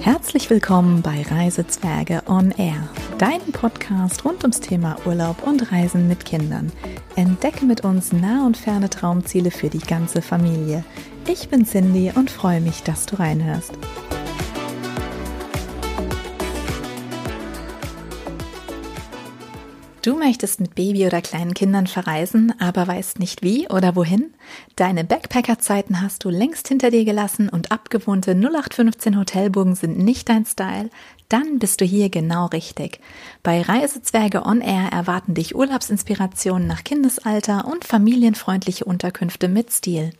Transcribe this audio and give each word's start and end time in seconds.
Herzlich 0.00 0.48
willkommen 0.48 1.02
bei 1.02 1.20
Reisezwerge 1.20 2.22
on 2.26 2.52
Air, 2.52 2.88
deinem 3.18 3.52
Podcast 3.52 4.24
rund 4.24 4.42
ums 4.42 4.60
Thema 4.60 4.96
Urlaub 5.04 5.42
und 5.46 5.70
Reisen 5.70 6.08
mit 6.08 6.24
Kindern. 6.24 6.72
Entdecke 7.16 7.66
mit 7.66 7.84
uns 7.84 8.10
nah 8.10 8.46
und 8.46 8.56
ferne 8.56 8.88
Traumziele 8.88 9.50
für 9.50 9.68
die 9.68 9.78
ganze 9.78 10.22
Familie. 10.22 10.84
Ich 11.28 11.50
bin 11.50 11.66
Cindy 11.66 12.12
und 12.14 12.30
freue 12.30 12.62
mich, 12.62 12.82
dass 12.82 13.04
du 13.04 13.16
reinhörst. 13.16 13.74
Du 20.02 20.16
möchtest 20.16 20.60
mit 20.60 20.74
Baby 20.74 21.04
oder 21.06 21.20
kleinen 21.20 21.52
Kindern 21.52 21.86
verreisen, 21.86 22.54
aber 22.58 22.88
weißt 22.88 23.18
nicht 23.18 23.42
wie 23.42 23.68
oder 23.68 23.96
wohin? 23.96 24.32
Deine 24.74 25.04
Backpacker-Zeiten 25.04 26.00
hast 26.00 26.24
du 26.24 26.30
längst 26.30 26.68
hinter 26.68 26.90
dir 26.90 27.04
gelassen 27.04 27.50
und 27.50 27.70
abgewohnte 27.70 28.30
0815 28.30 29.18
Hotelburgen 29.18 29.74
sind 29.74 29.98
nicht 29.98 30.30
dein 30.30 30.46
Style? 30.46 30.88
Dann 31.28 31.58
bist 31.58 31.82
du 31.82 31.84
hier 31.84 32.08
genau 32.08 32.46
richtig. 32.46 32.98
Bei 33.42 33.60
Reisezwerge 33.60 34.46
On 34.46 34.62
Air 34.62 34.88
erwarten 34.90 35.34
dich 35.34 35.54
Urlaubsinspirationen 35.54 36.66
nach 36.66 36.82
Kindesalter 36.82 37.66
und 37.70 37.84
familienfreundliche 37.84 38.86
Unterkünfte 38.86 39.48
mit 39.48 39.70
Stil. 39.70 40.12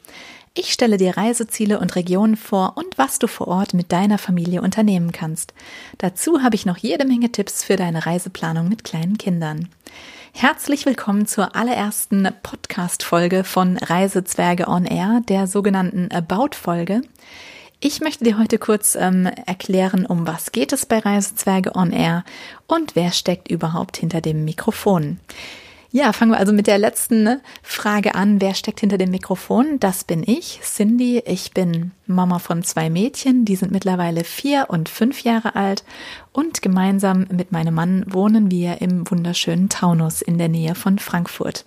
Ich 0.52 0.72
stelle 0.72 0.96
dir 0.96 1.16
Reiseziele 1.16 1.78
und 1.78 1.94
Regionen 1.94 2.36
vor 2.36 2.72
und 2.76 2.98
was 2.98 3.20
du 3.20 3.28
vor 3.28 3.46
Ort 3.46 3.72
mit 3.72 3.92
deiner 3.92 4.18
Familie 4.18 4.62
unternehmen 4.62 5.12
kannst. 5.12 5.54
Dazu 5.98 6.42
habe 6.42 6.56
ich 6.56 6.66
noch 6.66 6.76
jede 6.76 7.04
Menge 7.04 7.30
Tipps 7.30 7.62
für 7.62 7.76
deine 7.76 8.04
Reiseplanung 8.04 8.68
mit 8.68 8.82
kleinen 8.82 9.16
Kindern. 9.16 9.68
Herzlich 10.32 10.86
willkommen 10.86 11.26
zur 11.26 11.54
allerersten 11.54 12.28
Podcast-Folge 12.42 13.44
von 13.44 13.76
Reisezwerge 13.76 14.66
on 14.66 14.86
Air, 14.86 15.22
der 15.28 15.46
sogenannten 15.46 16.10
About-Folge. 16.10 17.02
Ich 17.78 18.00
möchte 18.00 18.24
dir 18.24 18.36
heute 18.36 18.58
kurz 18.58 18.96
ähm, 18.96 19.26
erklären, 19.46 20.04
um 20.04 20.26
was 20.26 20.50
geht 20.50 20.72
es 20.72 20.84
bei 20.84 20.98
Reisezwerge 20.98 21.76
on 21.76 21.92
Air 21.92 22.24
und 22.66 22.96
wer 22.96 23.12
steckt 23.12 23.48
überhaupt 23.48 23.96
hinter 23.98 24.20
dem 24.20 24.44
Mikrofon. 24.44 25.20
Ja, 25.92 26.12
fangen 26.12 26.30
wir 26.30 26.38
also 26.38 26.52
mit 26.52 26.68
der 26.68 26.78
letzten 26.78 27.24
ne, 27.24 27.40
Frage 27.62 28.14
an. 28.14 28.40
Wer 28.40 28.54
steckt 28.54 28.78
hinter 28.78 28.96
dem 28.96 29.10
Mikrofon? 29.10 29.80
Das 29.80 30.04
bin 30.04 30.22
ich, 30.24 30.60
Cindy. 30.62 31.22
Ich 31.26 31.52
bin 31.52 31.90
Mama 32.06 32.38
von 32.38 32.62
zwei 32.62 32.88
Mädchen, 32.88 33.44
die 33.44 33.56
sind 33.56 33.72
mittlerweile 33.72 34.22
vier 34.22 34.66
und 34.68 34.88
fünf 34.88 35.24
Jahre 35.24 35.56
alt 35.56 35.82
und 36.32 36.62
gemeinsam 36.62 37.26
mit 37.32 37.50
meinem 37.50 37.74
Mann 37.74 38.04
wohnen 38.06 38.52
wir 38.52 38.80
im 38.80 39.10
wunderschönen 39.10 39.68
Taunus 39.68 40.22
in 40.22 40.38
der 40.38 40.48
Nähe 40.48 40.76
von 40.76 41.00
Frankfurt. 41.00 41.64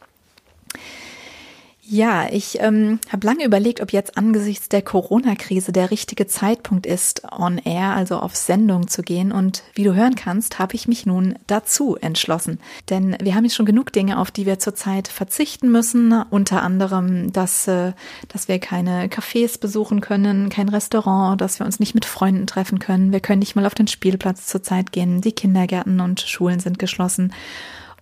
Ja, 1.93 2.25
ich 2.27 2.59
ähm, 2.59 2.99
habe 3.11 3.27
lange 3.27 3.45
überlegt, 3.45 3.79
ob 3.79 3.93
jetzt 3.93 4.17
angesichts 4.17 4.67
der 4.67 4.81
Corona-Krise 4.81 5.71
der 5.71 5.91
richtige 5.91 6.25
Zeitpunkt 6.25 6.87
ist, 6.87 7.21
on 7.31 7.59
air, 7.59 7.93
also 7.93 8.17
auf 8.17 8.35
Sendung 8.35 8.87
zu 8.87 9.03
gehen. 9.03 9.31
Und 9.31 9.61
wie 9.75 9.83
du 9.83 9.93
hören 9.93 10.15
kannst, 10.15 10.57
habe 10.57 10.73
ich 10.73 10.87
mich 10.87 11.05
nun 11.05 11.35
dazu 11.45 11.95
entschlossen. 11.95 12.59
Denn 12.89 13.15
wir 13.21 13.35
haben 13.35 13.43
jetzt 13.43 13.53
schon 13.53 13.67
genug 13.67 13.93
Dinge, 13.93 14.17
auf 14.17 14.31
die 14.31 14.47
wir 14.47 14.57
zurzeit 14.57 15.07
verzichten 15.07 15.71
müssen. 15.71 16.13
Unter 16.31 16.63
anderem, 16.63 17.31
dass, 17.31 17.67
äh, 17.67 17.93
dass 18.27 18.47
wir 18.47 18.57
keine 18.57 19.05
Cafés 19.05 19.59
besuchen 19.59 20.01
können, 20.01 20.49
kein 20.49 20.69
Restaurant, 20.69 21.39
dass 21.41 21.59
wir 21.59 21.67
uns 21.67 21.79
nicht 21.79 21.93
mit 21.93 22.05
Freunden 22.05 22.47
treffen 22.47 22.79
können. 22.79 23.11
Wir 23.11 23.19
können 23.19 23.37
nicht 23.37 23.55
mal 23.55 23.67
auf 23.67 23.75
den 23.75 23.87
Spielplatz 23.87 24.47
zurzeit 24.47 24.91
gehen. 24.93 25.21
Die 25.21 25.33
Kindergärten 25.33 25.99
und 25.99 26.21
Schulen 26.21 26.59
sind 26.59 26.79
geschlossen. 26.79 27.31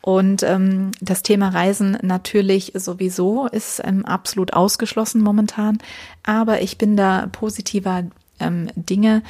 Und 0.02 0.42
ähm, 0.44 0.92
das 1.00 1.22
Thema 1.22 1.50
Reisen 1.50 1.98
natürlich 2.02 2.72
sowieso 2.76 3.48
ist 3.48 3.82
ähm, 3.84 4.06
absolut 4.06 4.54
ausgeschlossen 4.54 5.22
momentan. 5.22 5.78
Aber 6.24 6.62
ich 6.62 6.78
bin 6.78 6.98
da 6.98 7.28
positiver 7.32 8.04
ähm, 8.40 8.70
Dinge, 8.76 9.22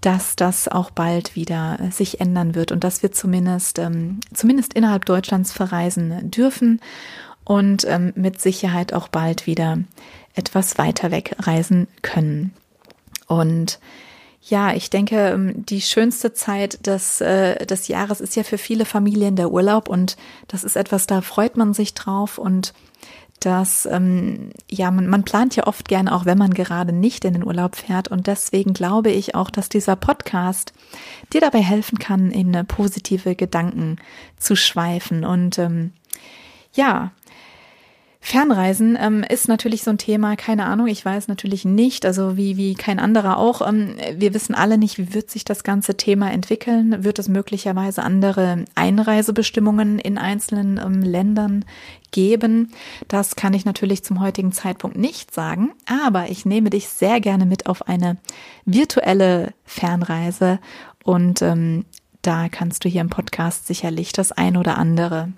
dass 0.00 0.36
das 0.36 0.68
auch 0.68 0.90
bald 0.90 1.36
wieder 1.36 1.78
sich 1.90 2.20
ändern 2.20 2.54
wird 2.54 2.72
und 2.72 2.84
dass 2.84 3.02
wir 3.02 3.12
zumindest, 3.12 3.78
ähm, 3.78 4.20
zumindest 4.32 4.74
innerhalb 4.74 5.04
Deutschlands 5.04 5.52
verreisen 5.52 6.30
dürfen 6.30 6.80
und 7.44 7.84
ähm, 7.88 8.12
mit 8.14 8.40
Sicherheit 8.40 8.92
auch 8.92 9.08
bald 9.08 9.46
wieder 9.46 9.78
etwas 10.34 10.78
weiter 10.78 11.10
weg 11.10 11.34
reisen 11.40 11.88
können. 12.02 12.52
Und 13.26 13.80
ja, 14.42 14.72
ich 14.72 14.90
denke, 14.90 15.16
ähm, 15.16 15.66
die 15.66 15.80
schönste 15.80 16.32
Zeit 16.32 16.86
des, 16.86 17.20
äh, 17.20 17.66
des 17.66 17.88
Jahres 17.88 18.20
ist 18.20 18.36
ja 18.36 18.42
für 18.42 18.58
viele 18.58 18.84
Familien 18.84 19.36
der 19.36 19.50
Urlaub 19.50 19.88
und 19.88 20.16
das 20.46 20.64
ist 20.64 20.76
etwas, 20.76 21.06
da 21.06 21.20
freut 21.20 21.56
man 21.56 21.74
sich 21.74 21.94
drauf 21.94 22.38
und 22.38 22.72
das, 23.40 23.86
ähm, 23.86 24.50
ja, 24.68 24.90
man, 24.90 25.06
man 25.06 25.22
plant 25.22 25.54
ja 25.54 25.66
oft 25.66 25.88
gerne, 25.88 26.12
auch 26.12 26.24
wenn 26.24 26.38
man 26.38 26.54
gerade 26.54 26.92
nicht 26.92 27.24
in 27.24 27.34
den 27.34 27.46
Urlaub 27.46 27.76
fährt 27.76 28.08
und 28.08 28.26
deswegen 28.26 28.72
glaube 28.72 29.10
ich 29.10 29.34
auch, 29.34 29.50
dass 29.50 29.68
dieser 29.68 29.96
Podcast 29.96 30.72
dir 31.32 31.40
dabei 31.40 31.60
helfen 31.60 31.98
kann, 31.98 32.30
in 32.30 32.52
positive 32.66 33.36
Gedanken 33.36 33.96
zu 34.38 34.56
schweifen 34.56 35.24
und 35.24 35.58
ähm, 35.58 35.92
ja, 36.72 37.12
Fernreisen 38.28 38.98
ähm, 39.00 39.24
ist 39.26 39.48
natürlich 39.48 39.82
so 39.82 39.88
ein 39.90 39.96
Thema, 39.96 40.36
keine 40.36 40.66
Ahnung, 40.66 40.86
ich 40.86 41.02
weiß 41.02 41.28
natürlich 41.28 41.64
nicht, 41.64 42.04
also 42.04 42.36
wie, 42.36 42.58
wie 42.58 42.74
kein 42.74 42.98
anderer 42.98 43.38
auch. 43.38 43.66
Ähm, 43.66 43.94
wir 44.16 44.34
wissen 44.34 44.54
alle 44.54 44.76
nicht, 44.76 44.98
wie 44.98 45.14
wird 45.14 45.30
sich 45.30 45.46
das 45.46 45.64
ganze 45.64 45.96
Thema 45.96 46.30
entwickeln. 46.30 47.04
Wird 47.04 47.18
es 47.18 47.28
möglicherweise 47.28 48.02
andere 48.02 48.66
Einreisebestimmungen 48.74 49.98
in 49.98 50.18
einzelnen 50.18 50.76
ähm, 50.76 51.00
Ländern 51.00 51.64
geben? 52.10 52.74
Das 53.08 53.34
kann 53.34 53.54
ich 53.54 53.64
natürlich 53.64 54.04
zum 54.04 54.20
heutigen 54.20 54.52
Zeitpunkt 54.52 54.98
nicht 54.98 55.32
sagen, 55.32 55.70
aber 55.86 56.28
ich 56.28 56.44
nehme 56.44 56.68
dich 56.68 56.90
sehr 56.90 57.22
gerne 57.22 57.46
mit 57.46 57.64
auf 57.64 57.88
eine 57.88 58.18
virtuelle 58.66 59.54
Fernreise 59.64 60.58
und 61.02 61.40
ähm, 61.40 61.86
da 62.20 62.50
kannst 62.50 62.84
du 62.84 62.90
hier 62.90 63.00
im 63.00 63.08
Podcast 63.08 63.66
sicherlich 63.66 64.12
das 64.12 64.32
ein 64.32 64.58
oder 64.58 64.76
andere 64.76 65.32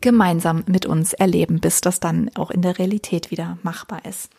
gemeinsam 0.00 0.64
mit 0.66 0.86
uns 0.86 1.12
erleben, 1.12 1.60
bis 1.60 1.80
das 1.80 2.00
dann 2.00 2.30
auch 2.34 2.50
in 2.50 2.62
der 2.62 2.78
Realität 2.78 3.30
wieder 3.30 3.58
machbar 3.62 4.04
ist. 4.04 4.30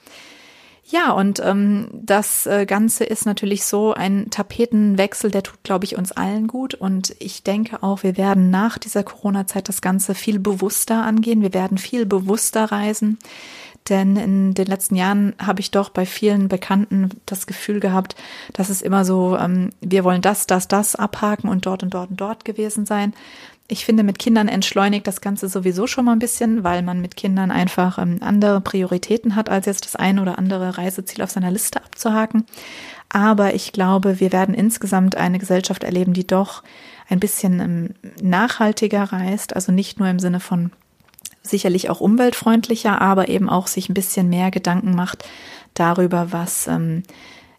Ja, 0.92 1.12
und 1.12 1.40
ähm, 1.40 1.88
das 1.94 2.46
äh, 2.48 2.66
Ganze 2.66 3.06
ist 3.06 3.26
natürlich 3.26 3.64
so 3.64 3.94
ein 3.94 4.30
Tapetenwechsel, 4.30 5.32
der 5.32 5.44
tut, 5.44 5.64
glaube 5.64 5.86
ich, 5.86 5.98
uns 5.98 6.12
allen 6.12 6.48
gut. 6.48 6.74
Und 6.74 7.16
ich 7.20 7.44
denke 7.44 7.82
auch, 7.82 8.04
wir 8.04 8.18
werden 8.18 8.50
nach 8.50 8.78
dieser 8.78 9.04
Corona-Zeit 9.04 9.70
das 9.70 9.82
Ganze 9.82 10.16
viel 10.16 10.38
bewusster 10.38 11.04
angehen. 11.04 11.42
Wir 11.42 11.54
werden 11.54 11.78
viel 11.78 12.06
bewusster 12.06 12.66
reisen. 12.66 13.20
Denn 13.90 14.16
in 14.16 14.54
den 14.54 14.68
letzten 14.68 14.96
Jahren 14.96 15.34
habe 15.42 15.60
ich 15.60 15.72
doch 15.72 15.90
bei 15.90 16.06
vielen 16.06 16.50
Bekannten 16.50 17.10
das 17.26 17.48
Gefühl 17.48 17.80
gehabt, 17.80 18.16
dass 18.54 18.70
es 18.70 18.82
immer 18.82 19.06
so, 19.06 19.38
ähm, 19.38 19.70
wir 19.80 20.04
wollen 20.04 20.22
das, 20.22 20.46
das, 20.46 20.68
das 20.68 20.96
abhaken 20.96 21.50
und 21.50 21.66
dort 21.66 21.84
und 21.84 21.94
dort 21.94 22.12
und 22.12 22.22
dort 22.22 22.46
gewesen 22.46 22.86
sein. 22.86 23.14
Ich 23.72 23.86
finde, 23.86 24.04
mit 24.04 24.20
Kindern 24.20 24.50
entschleunigt 24.50 25.08
das 25.08 25.22
Ganze 25.22 25.48
sowieso 25.48 25.88
schon 25.88 26.04
mal 26.04 26.12
ein 26.12 26.20
bisschen, 26.20 26.66
weil 26.66 26.82
man 26.82 27.00
mit 27.00 27.16
Kindern 27.16 27.52
einfach 27.52 28.00
ähm, 28.00 28.18
andere 28.20 28.59
Prioritäten 28.59 29.38
hat, 29.38 29.50
als 29.50 29.66
jetzt 29.66 29.86
das 29.86 29.96
ein 29.96 30.20
oder 30.20 30.38
andere 30.38 30.78
Reiseziel 30.78 31.24
auf 31.24 31.32
seiner 31.32 31.52
Liste 31.52 31.82
abzuhaken. 31.82 32.46
Aber 33.08 33.56
ich 33.56 33.72
glaube, 33.72 34.20
wir 34.20 34.34
werden 34.34 34.54
insgesamt 34.54 35.16
eine 35.16 35.40
Gesellschaft 35.40 35.86
erleben, 35.86 36.12
die 36.12 36.28
doch 36.28 36.64
ein 37.08 37.22
bisschen 37.22 37.62
ähm, 37.62 37.90
nachhaltiger 38.22 39.04
reist, 39.04 39.56
also 39.56 39.72
nicht 39.72 40.00
nur 40.00 40.09
im 40.09 40.20
Sinne 40.20 40.42
von 40.42 40.74
sicherlich 41.42 41.90
auch 41.90 42.02
umweltfreundlicher, 42.02 43.00
aber 43.00 43.30
eben 43.30 43.50
auch 43.50 43.68
sich 43.68 43.88
ein 43.88 43.94
bisschen 43.94 44.28
mehr 44.28 44.52
Gedanken 44.52 44.96
macht 44.96 45.24
darüber, 45.76 46.34
was 46.34 46.68
ähm, 46.68 47.03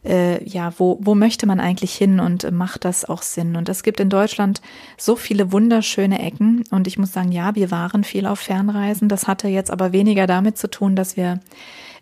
äh, 0.04 0.42
ja, 0.48 0.72
wo, 0.78 0.98
wo 1.00 1.14
möchte 1.14 1.46
man 1.46 1.60
eigentlich 1.60 1.94
hin 1.94 2.20
und 2.20 2.50
macht 2.50 2.84
das 2.84 3.04
auch 3.04 3.22
Sinn? 3.22 3.56
Und 3.56 3.68
es 3.68 3.82
gibt 3.82 4.00
in 4.00 4.08
Deutschland 4.08 4.60
so 4.96 5.16
viele 5.16 5.52
wunderschöne 5.52 6.20
Ecken 6.20 6.64
und 6.70 6.86
ich 6.86 6.98
muss 6.98 7.12
sagen, 7.12 7.32
ja, 7.32 7.54
wir 7.54 7.70
waren 7.70 8.04
viel 8.04 8.26
auf 8.26 8.40
Fernreisen. 8.40 9.08
Das 9.08 9.28
hatte 9.28 9.48
jetzt 9.48 9.70
aber 9.70 9.92
weniger 9.92 10.26
damit 10.26 10.58
zu 10.58 10.68
tun, 10.68 10.96
dass 10.96 11.16
wir 11.16 11.40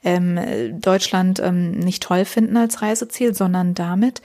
ähm, 0.02 0.80
Deutschland 0.80 1.40
ähm, 1.40 1.72
nicht 1.72 2.02
toll 2.02 2.24
finden 2.24 2.56
als 2.56 2.82
Reiseziel, 2.82 3.34
sondern 3.34 3.74
damit, 3.74 4.22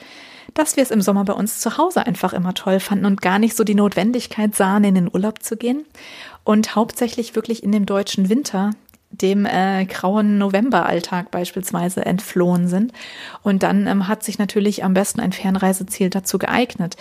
dass 0.53 0.77
wir 0.77 0.83
es 0.83 0.91
im 0.91 1.01
Sommer 1.01 1.25
bei 1.25 1.33
uns 1.33 1.59
zu 1.59 1.77
Hause 1.77 2.05
einfach 2.05 2.31
immer 2.31 2.53
toll 2.53 2.79
fanden 2.79 3.05
und 3.05 3.21
gar 3.21 3.39
nicht 3.39 3.57
so 3.57 3.65
die 3.65 3.75
Notwendigkeit 3.75 4.55
sahen, 4.55 4.85
in 4.85 4.95
den 4.95 5.09
Urlaub 5.11 5.43
zu 5.43 5.57
gehen. 5.57 5.85
Und 6.45 6.75
hauptsächlich 6.75 7.35
wirklich 7.35 7.63
in 7.63 7.71
dem 7.71 7.85
deutschen 7.85 8.29
Winter 8.29 8.71
dem 9.11 9.45
äh, 9.45 9.85
grauen 9.85 10.37
Novemberalltag 10.37 11.31
beispielsweise 11.31 12.05
entflohen 12.05 12.67
sind. 12.67 12.91
Und 13.43 13.63
dann 13.63 13.87
ähm, 13.87 14.07
hat 14.07 14.23
sich 14.23 14.37
natürlich 14.39 14.83
am 14.83 14.93
besten 14.93 15.21
ein 15.21 15.31
Fernreiseziel 15.31 16.09
dazu 16.09 16.37
geeignet. 16.37 16.97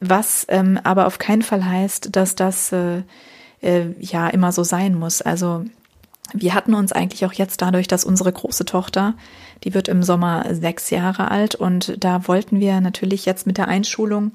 Was 0.00 0.44
ähm, 0.48 0.80
aber 0.82 1.06
auf 1.06 1.18
keinen 1.18 1.42
Fall 1.42 1.64
heißt, 1.64 2.14
dass 2.16 2.34
das 2.34 2.72
äh, 2.72 3.02
äh, 3.60 3.86
ja 4.00 4.28
immer 4.28 4.52
so 4.52 4.64
sein 4.64 4.94
muss. 4.94 5.22
Also 5.22 5.64
wir 6.32 6.54
hatten 6.54 6.74
uns 6.74 6.92
eigentlich 6.92 7.24
auch 7.24 7.32
jetzt 7.32 7.62
dadurch, 7.62 7.86
dass 7.88 8.04
unsere 8.04 8.32
große 8.32 8.64
Tochter, 8.64 9.14
die 9.64 9.74
wird 9.74 9.88
im 9.88 10.02
Sommer 10.02 10.46
sechs 10.54 10.90
Jahre 10.90 11.30
alt 11.30 11.54
und 11.54 12.02
da 12.02 12.26
wollten 12.26 12.58
wir 12.58 12.80
natürlich 12.80 13.26
jetzt 13.26 13.46
mit 13.46 13.58
der 13.58 13.68
Einschulung 13.68 14.32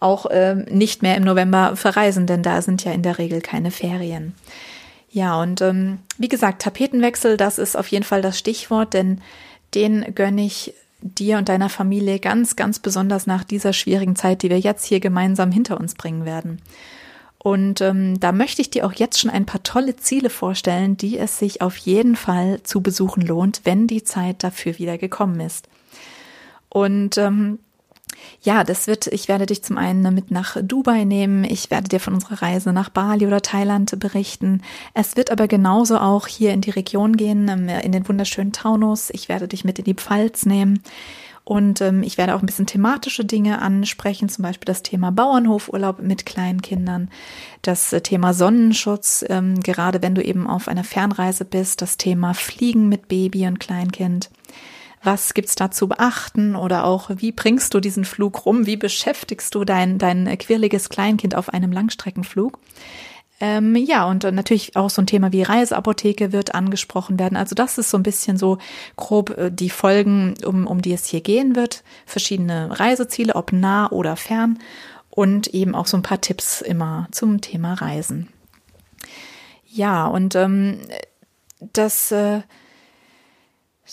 auch 0.00 0.26
äh, 0.26 0.54
nicht 0.54 1.02
mehr 1.02 1.16
im 1.16 1.24
November 1.24 1.76
verreisen, 1.76 2.26
denn 2.26 2.42
da 2.42 2.62
sind 2.62 2.84
ja 2.84 2.92
in 2.92 3.02
der 3.02 3.18
Regel 3.18 3.40
keine 3.40 3.70
Ferien. 3.70 4.34
Ja, 5.18 5.42
und 5.42 5.60
ähm, 5.62 5.98
wie 6.16 6.28
gesagt, 6.28 6.62
Tapetenwechsel, 6.62 7.36
das 7.36 7.58
ist 7.58 7.76
auf 7.76 7.88
jeden 7.88 8.04
Fall 8.04 8.22
das 8.22 8.38
Stichwort, 8.38 8.94
denn 8.94 9.20
den 9.74 10.14
gönne 10.14 10.46
ich 10.46 10.74
dir 11.00 11.38
und 11.38 11.48
deiner 11.48 11.68
Familie 11.68 12.20
ganz, 12.20 12.54
ganz 12.54 12.78
besonders 12.78 13.26
nach 13.26 13.42
dieser 13.42 13.72
schwierigen 13.72 14.14
Zeit, 14.14 14.44
die 14.44 14.48
wir 14.48 14.60
jetzt 14.60 14.84
hier 14.84 15.00
gemeinsam 15.00 15.50
hinter 15.50 15.80
uns 15.80 15.96
bringen 15.96 16.24
werden. 16.24 16.62
Und 17.36 17.80
ähm, 17.80 18.20
da 18.20 18.30
möchte 18.30 18.62
ich 18.62 18.70
dir 18.70 18.86
auch 18.86 18.92
jetzt 18.92 19.18
schon 19.18 19.30
ein 19.30 19.44
paar 19.44 19.64
tolle 19.64 19.96
Ziele 19.96 20.30
vorstellen, 20.30 20.96
die 20.96 21.18
es 21.18 21.40
sich 21.40 21.62
auf 21.62 21.76
jeden 21.78 22.14
Fall 22.14 22.62
zu 22.62 22.80
besuchen 22.80 23.26
lohnt, 23.26 23.62
wenn 23.64 23.88
die 23.88 24.04
Zeit 24.04 24.44
dafür 24.44 24.78
wieder 24.78 24.98
gekommen 24.98 25.40
ist. 25.40 25.68
Und 26.68 27.18
ähm, 27.18 27.58
ja, 28.42 28.64
das 28.64 28.86
wird, 28.86 29.06
ich 29.08 29.28
werde 29.28 29.46
dich 29.46 29.62
zum 29.62 29.78
einen 29.78 30.14
mit 30.14 30.30
nach 30.30 30.56
Dubai 30.62 31.04
nehmen, 31.04 31.44
ich 31.44 31.70
werde 31.70 31.88
dir 31.88 32.00
von 32.00 32.14
unserer 32.14 32.42
Reise 32.42 32.72
nach 32.72 32.88
Bali 32.88 33.26
oder 33.26 33.42
Thailand 33.42 33.98
berichten. 33.98 34.62
Es 34.94 35.16
wird 35.16 35.30
aber 35.30 35.48
genauso 35.48 35.98
auch 35.98 36.26
hier 36.26 36.52
in 36.52 36.60
die 36.60 36.70
Region 36.70 37.16
gehen, 37.16 37.48
ähm, 37.48 37.68
in 37.68 37.92
den 37.92 38.08
wunderschönen 38.08 38.52
Taunus. 38.52 39.10
Ich 39.10 39.28
werde 39.28 39.48
dich 39.48 39.64
mit 39.64 39.78
in 39.78 39.84
die 39.84 39.94
Pfalz 39.94 40.46
nehmen. 40.46 40.82
Und 41.48 41.80
ähm, 41.80 42.02
ich 42.02 42.18
werde 42.18 42.34
auch 42.34 42.40
ein 42.40 42.46
bisschen 42.46 42.66
thematische 42.66 43.24
Dinge 43.24 43.62
ansprechen, 43.62 44.28
zum 44.28 44.42
Beispiel 44.42 44.66
das 44.66 44.82
Thema 44.82 45.10
Bauernhofurlaub 45.10 45.98
mit 46.02 46.26
kleinen 46.26 46.60
Kindern, 46.60 47.08
das 47.62 47.90
äh, 47.94 48.02
Thema 48.02 48.34
Sonnenschutz, 48.34 49.24
ähm, 49.30 49.58
gerade 49.60 50.02
wenn 50.02 50.14
du 50.14 50.22
eben 50.22 50.46
auf 50.46 50.68
einer 50.68 50.84
Fernreise 50.84 51.46
bist, 51.46 51.80
das 51.80 51.96
Thema 51.96 52.34
Fliegen 52.34 52.90
mit 52.90 53.08
Baby 53.08 53.46
und 53.46 53.60
Kleinkind. 53.60 54.28
Was 55.02 55.34
gibt's 55.34 55.54
da 55.54 55.70
zu 55.70 55.88
beachten 55.88 56.56
oder 56.56 56.84
auch 56.84 57.10
wie 57.14 57.32
bringst 57.32 57.74
du 57.74 57.80
diesen 57.80 58.04
Flug 58.04 58.44
rum? 58.46 58.66
Wie 58.66 58.76
beschäftigst 58.76 59.54
du 59.54 59.64
dein, 59.64 59.98
dein 59.98 60.36
quirliges 60.38 60.88
Kleinkind 60.88 61.34
auf 61.34 61.50
einem 61.50 61.72
Langstreckenflug? 61.72 62.58
Ähm, 63.40 63.76
ja, 63.76 64.04
und 64.06 64.24
natürlich 64.24 64.74
auch 64.74 64.90
so 64.90 65.00
ein 65.00 65.06
Thema 65.06 65.32
wie 65.32 65.42
Reiseapotheke 65.42 66.32
wird 66.32 66.54
angesprochen 66.54 67.18
werden. 67.20 67.36
Also 67.36 67.54
das 67.54 67.78
ist 67.78 67.90
so 67.90 67.96
ein 67.96 68.02
bisschen 68.02 68.36
so 68.36 68.58
grob 68.96 69.36
äh, 69.38 69.50
die 69.52 69.70
Folgen, 69.70 70.34
um, 70.44 70.66
um 70.66 70.82
die 70.82 70.92
es 70.92 71.06
hier 71.06 71.20
gehen 71.20 71.54
wird. 71.54 71.84
Verschiedene 72.04 72.80
Reiseziele, 72.80 73.36
ob 73.36 73.52
nah 73.52 73.90
oder 73.92 74.16
fern. 74.16 74.58
Und 75.10 75.48
eben 75.48 75.74
auch 75.74 75.86
so 75.86 75.96
ein 75.96 76.02
paar 76.02 76.20
Tipps 76.20 76.60
immer 76.60 77.08
zum 77.12 77.40
Thema 77.40 77.74
Reisen. 77.74 78.28
Ja, 79.66 80.06
und 80.06 80.34
ähm, 80.34 80.80
das 81.72 82.10
äh, 82.10 82.42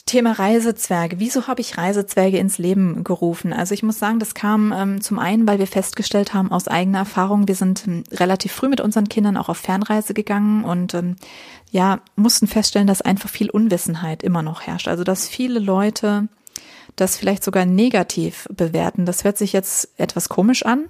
Thema 0.05 0.33
Reisezwerge. 0.33 1.19
Wieso 1.19 1.47
habe 1.47 1.61
ich 1.61 1.77
Reisezwerge 1.77 2.37
ins 2.37 2.57
Leben 2.57 3.03
gerufen? 3.03 3.53
Also 3.53 3.73
ich 3.73 3.81
muss 3.81 3.97
sagen, 3.97 4.19
das 4.19 4.33
kam 4.33 4.73
ähm, 4.75 5.01
zum 5.01 5.19
einen, 5.19 5.47
weil 5.47 5.59
wir 5.59 5.67
festgestellt 5.67 6.33
haben 6.33 6.51
aus 6.51 6.67
eigener 6.67 6.99
Erfahrung, 6.99 7.47
wir 7.47 7.55
sind 7.55 7.87
ähm, 7.87 8.03
relativ 8.11 8.51
früh 8.51 8.67
mit 8.67 8.81
unseren 8.81 9.07
Kindern 9.07 9.37
auch 9.37 9.47
auf 9.47 9.57
Fernreise 9.57 10.13
gegangen 10.13 10.65
und 10.65 10.93
ähm, 10.93 11.15
ja, 11.71 12.01
mussten 12.15 12.47
feststellen, 12.47 12.87
dass 12.87 13.01
einfach 13.01 13.29
viel 13.29 13.49
Unwissenheit 13.49 14.21
immer 14.21 14.41
noch 14.41 14.63
herrscht. 14.63 14.89
Also 14.89 15.05
dass 15.05 15.29
viele 15.29 15.59
Leute 15.59 16.27
das 16.97 17.17
vielleicht 17.17 17.43
sogar 17.43 17.65
negativ 17.65 18.47
bewerten. 18.51 19.05
Das 19.05 19.23
hört 19.23 19.37
sich 19.37 19.53
jetzt 19.53 19.89
etwas 19.97 20.29
komisch 20.29 20.65
an, 20.65 20.85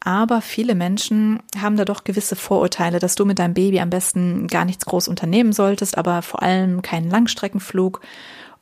aber 0.00 0.40
viele 0.40 0.74
Menschen 0.74 1.40
haben 1.60 1.76
da 1.76 1.84
doch 1.84 2.04
gewisse 2.04 2.36
Vorurteile, 2.36 2.98
dass 2.98 3.16
du 3.16 3.24
mit 3.24 3.38
deinem 3.38 3.54
Baby 3.54 3.80
am 3.80 3.90
besten 3.90 4.46
gar 4.46 4.64
nichts 4.64 4.86
groß 4.86 5.08
unternehmen 5.08 5.52
solltest, 5.52 5.98
aber 5.98 6.22
vor 6.22 6.42
allem 6.42 6.82
keinen 6.82 7.10
Langstreckenflug 7.10 8.00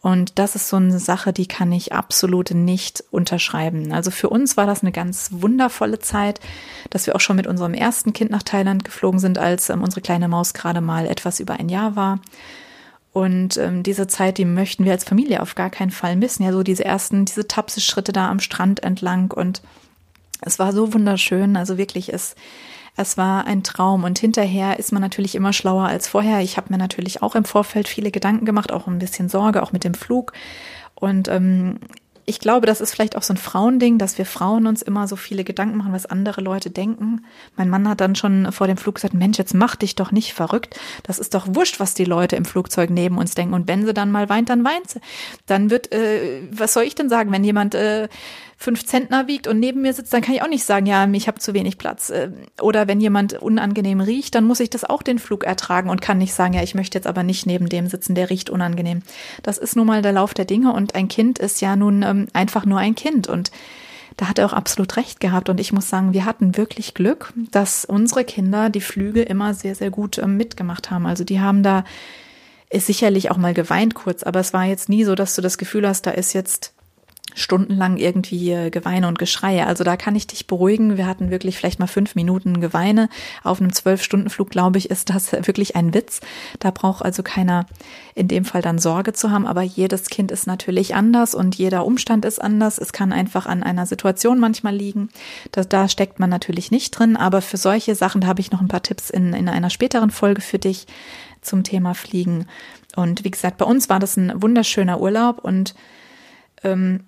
und 0.01 0.39
das 0.39 0.55
ist 0.55 0.69
so 0.69 0.77
eine 0.77 1.01
Sache, 1.01 1.33
die 1.33 1.47
kann 1.47 1.73
ich 1.73 1.93
absolut 1.93 2.53
nicht 2.53 3.03
unterschreiben. 3.11 3.93
Also 3.93 4.13
für 4.13 4.29
uns 4.29 4.57
war 4.57 4.67
das 4.67 4.83
eine 4.83 4.93
ganz 4.93 5.31
wundervolle 5.33 5.99
Zeit, 5.99 6.41
dass 6.91 7.07
wir 7.07 7.17
auch 7.17 7.21
schon 7.21 7.37
mit 7.37 7.49
unserem 7.49 7.75
ersten 7.75 8.13
Kind 8.13 8.31
nach 8.31 8.45
Thailand 8.45 8.85
geflogen 8.85 9.19
sind, 9.19 9.39
als 9.39 9.71
ähm, 9.71 9.83
unsere 9.83 10.01
kleine 10.01 10.29
Maus 10.29 10.55
gerade 10.55 10.81
mal 10.81 11.07
etwas 11.07 11.41
über 11.41 11.55
ein 11.55 11.69
Jahr 11.69 11.97
war. 11.97 12.21
Und 13.13 13.57
ähm, 13.57 13.83
diese 13.83 14.07
Zeit, 14.07 14.39
die 14.39 14.45
möchten 14.45 14.85
wir 14.85 14.93
als 14.93 15.03
Familie 15.03 15.43
auf 15.43 15.57
gar 15.57 15.71
keinen 15.71 15.91
Fall 15.91 16.15
missen. 16.15 16.45
Ja, 16.45 16.53
so 16.53 16.63
diese 16.63 16.85
ersten, 16.85 17.25
diese 17.25 17.49
Tapseschritte 17.49 18.13
da 18.13 18.31
am 18.31 18.39
Strand 18.39 18.85
entlang 18.85 19.33
und 19.33 19.63
es 20.41 20.61
war 20.61 20.73
so 20.73 20.95
wunderschön. 20.95 21.57
Also 21.57 21.77
wirklich, 21.77 22.13
es 22.13 22.37
es 22.99 23.17
war 23.17 23.47
ein 23.47 23.63
Traum 23.63 24.05
und 24.05 24.19
hinterher 24.19 24.79
ist 24.79 24.93
man 24.93 25.01
natürlich 25.01 25.35
immer 25.35 25.53
schlauer 25.53 25.87
als 25.87 26.09
vorher. 26.09 26.41
Ich 26.41 26.57
habe 26.57 26.73
mir 26.73 26.79
natürlich 26.79 27.23
auch 27.23 27.35
im 27.37 27.45
Vorfeld 27.45 27.87
viele 27.87 28.11
Gedanken 28.11 28.45
gemacht, 28.45 28.73
auch 28.73 28.87
ein 28.87 28.99
bisschen 28.99 29.29
Sorge, 29.29 29.63
auch 29.63 29.73
mit 29.73 29.85
dem 29.85 29.95
Flug. 29.95 30.33
Und 30.95 31.29
ähm, 31.29 31.79
ich 32.29 32.41
glaube, 32.41 32.67
das 32.67 32.81
ist 32.83 32.93
vielleicht 32.93 33.17
auch 33.17 33.23
so 33.23 33.33
ein 33.33 33.39
Frauending, 33.39 33.99
dass 33.99 34.19
wir 34.19 34.27
Frauen 34.27 34.67
uns 34.67 34.83
immer 34.83 35.09
so 35.09 35.17
viele 35.17 35.45
Gedanken 35.45 35.79
machen, 35.79 35.93
was 35.93 36.07
andere 36.07 36.41
Leute 36.41 36.71
denken. 36.71 37.25
Mein 37.57 37.71
Mann 37.71 37.89
hat 37.89 38.01
dann 38.03 38.17
schon 38.17 38.53
vor 38.53 38.67
dem 38.67 38.77
Flug 38.77 38.97
gesagt, 38.97 39.15
Mensch, 39.15 39.39
jetzt 39.39 39.55
mach 39.55 39.77
dich 39.77 39.95
doch 39.95 40.11
nicht 40.11 40.35
verrückt. 40.35 40.79
Das 41.05 41.19
ist 41.19 41.35
doch 41.35 41.47
wurscht, 41.49 41.81
was 41.81 41.95
die 41.95 42.05
Leute 42.05 42.37
im 42.37 42.45
Flugzeug 42.45 42.91
neben 42.91 43.17
uns 43.17 43.35
denken. 43.35 43.55
Und 43.55 43.69
wenn 43.69 43.87
sie 43.87 43.95
dann 43.95 44.11
mal 44.11 44.29
weint, 44.29 44.51
dann 44.51 44.65
weint 44.65 44.91
sie. 44.91 45.01
Dann 45.47 45.71
wird, 45.71 45.91
äh, 45.93 46.43
was 46.51 46.75
soll 46.75 46.83
ich 46.83 46.95
denn 46.95 47.09
sagen, 47.09 47.33
wenn 47.33 47.45
jemand 47.45 47.75
äh, 47.75 48.09
fünf 48.61 48.85
Zentner 48.85 49.29
wiegt 49.29 49.47
und 49.47 49.61
neben 49.61 49.83
mir 49.83 49.93
sitzt, 49.93 50.13
dann 50.13 50.21
kann 50.21 50.35
ich 50.35 50.43
auch 50.43 50.49
nicht 50.49 50.65
sagen, 50.65 50.85
ja, 50.85 51.09
ich 51.09 51.29
habe 51.29 51.39
zu 51.39 51.55
wenig 51.55 51.79
Platz. 51.79 52.11
Äh, 52.11 52.31
oder 52.61 52.89
wenn 52.89 53.01
jemand 53.01 53.35
unangenehm 53.35 54.01
riecht, 54.01 54.35
dann 54.35 54.45
muss 54.45 54.59
ich 54.59 54.69
das 54.69 54.85
auch 54.85 55.03
den 55.03 55.21
Flug 55.21 55.45
ertragen 55.45 55.89
und 55.89 56.03
kann 56.03 56.19
nicht 56.19 56.35
sagen, 56.35 56.55
ja, 56.55 56.63
ich 56.63 56.75
möchte 56.75 56.99
jetzt 56.99 57.07
aber 57.07 57.23
nicht 57.23 57.47
neben 57.47 57.69
dem 57.69 57.87
sitzen, 57.87 58.17
der 58.17 58.31
riecht 58.31 58.51
unangenehm. 58.51 59.03
Das 59.45 59.59
ist 59.59 59.77
nun 59.77 59.87
mal 59.87 60.03
der 60.03 60.13
Lauf 60.13 60.35
der 60.35 60.45
Dinge 60.45 60.73
und 60.73 60.97
ein 60.97 61.07
Kind 61.07 61.39
ist 61.39 61.61
ja 61.61 61.77
nun 61.77 62.03
ähm, 62.03 62.27
einfach 62.33 62.67
nur 62.67 62.81
ein 62.81 62.97
Kind 62.97 63.29
und 63.29 63.53
da 64.17 64.29
hat 64.29 64.41
er 64.41 64.47
auch 64.47 64.53
absolut 64.53 64.97
recht 64.97 65.21
gehabt. 65.21 65.49
Und 65.49 65.61
ich 65.61 65.73
muss 65.73 65.89
sagen, 65.89 66.13
wir 66.13 66.25
hatten 66.25 66.57
wirklich 66.57 66.95
Glück, 66.95 67.33
dass 67.53 67.85
unsere 67.85 68.25
Kinder 68.25 68.71
die 68.71 68.81
Flüge 68.81 69.23
immer 69.23 69.55
sehr, 69.55 69.77
sehr 69.77 69.91
gut 69.91 70.19
ähm, 70.19 70.37
mitgemacht 70.37 70.91
haben. 70.91 71.07
Also 71.07 71.23
die 71.23 71.39
haben 71.39 71.63
da 71.63 71.85
sicherlich 72.75 73.31
auch 73.31 73.37
mal 73.37 73.55
geweint 73.55 73.95
kurz, 73.95 74.25
aber 74.25 74.41
es 74.41 74.53
war 74.53 74.65
jetzt 74.65 74.89
nie 74.89 75.05
so, 75.05 75.15
dass 75.15 75.37
du 75.37 75.43
das 75.43 75.57
Gefühl 75.57 75.87
hast, 75.87 76.07
da 76.07 76.11
ist 76.11 76.33
jetzt 76.33 76.75
stundenlang 77.35 77.97
irgendwie 77.97 78.71
Geweine 78.71 79.09
und 79.09 79.19
Geschreie. 79.19 79.67
Also 79.67 79.85
da 79.85 79.97
kann 79.97 80.17
ich 80.17 80.27
dich 80.27 80.47
beruhigen. 80.47 80.97
Wir 80.97 81.07
hatten 81.07 81.31
wirklich 81.31 81.57
vielleicht 81.57 81.79
mal 81.79 81.87
fünf 81.87 82.15
Minuten 82.15 82.61
Geweine. 82.61 83.09
Auf 83.45 83.61
einem 83.61 83.73
Zwölf-Stunden-Flug, 83.73 84.51
glaube 84.51 84.79
ich, 84.79 84.91
ist 84.91 85.11
das 85.11 85.33
wirklich 85.47 85.77
ein 85.77 85.95
Witz. 85.95 86.21
Da 86.59 86.71
braucht 86.71 87.05
also 87.05 87.23
keiner 87.23 87.67
in 88.15 88.29
dem 88.29 88.45
Fall 88.45 88.63
dann 88.63 88.79
Sorge 88.79 89.13
zu 89.13 89.31
haben. 89.31 89.47
Aber 89.47 89.63
jedes 89.63 90.09
Kind 90.09 90.33
ist 90.33 90.47
natürlich 90.47 90.95
anders 90.95 91.35
und 91.35 91.55
jeder 91.55 91.85
Umstand 91.85 92.25
ist 92.25 92.41
anders. 92.41 92.79
Es 92.79 92.93
kann 92.93 93.13
einfach 93.13 93.47
an 93.47 93.63
einer 93.63 93.87
Situation 93.87 94.41
manchmal 94.41 94.75
liegen. 94.75 95.09
Das, 95.53 95.69
da 95.69 95.89
steckt 95.89 96.19
man 96.19 96.31
natürlich 96.31 96.71
nicht 96.71 96.91
drin. 96.91 97.17
Aber 97.17 97.43
für 97.43 97.57
solche 97.57 97.95
Sachen, 97.95 98.21
da 98.21 98.27
habe 98.27 98.41
ich 98.41 98.51
noch 98.51 98.61
ein 98.61 98.69
paar 98.69 98.83
Tipps 98.83 99.11
in, 99.11 99.33
in 99.35 99.49
einer 99.49 99.71
späteren 99.71 100.11
Folge 100.11 100.41
für 100.41 100.59
dich 100.59 100.87
zum 101.41 101.63
Thema 101.63 101.95
Fliegen. 101.95 102.47
Und 102.97 103.25
wie 103.25 103.31
gesagt, 103.31 103.59
bei 103.59 103.65
uns 103.65 103.89
war 103.89 104.01
das 104.01 104.17
ein 104.17 104.43
wunderschöner 104.43 105.01
Urlaub 105.01 105.45
und 105.45 105.75
ähm, 106.65 107.05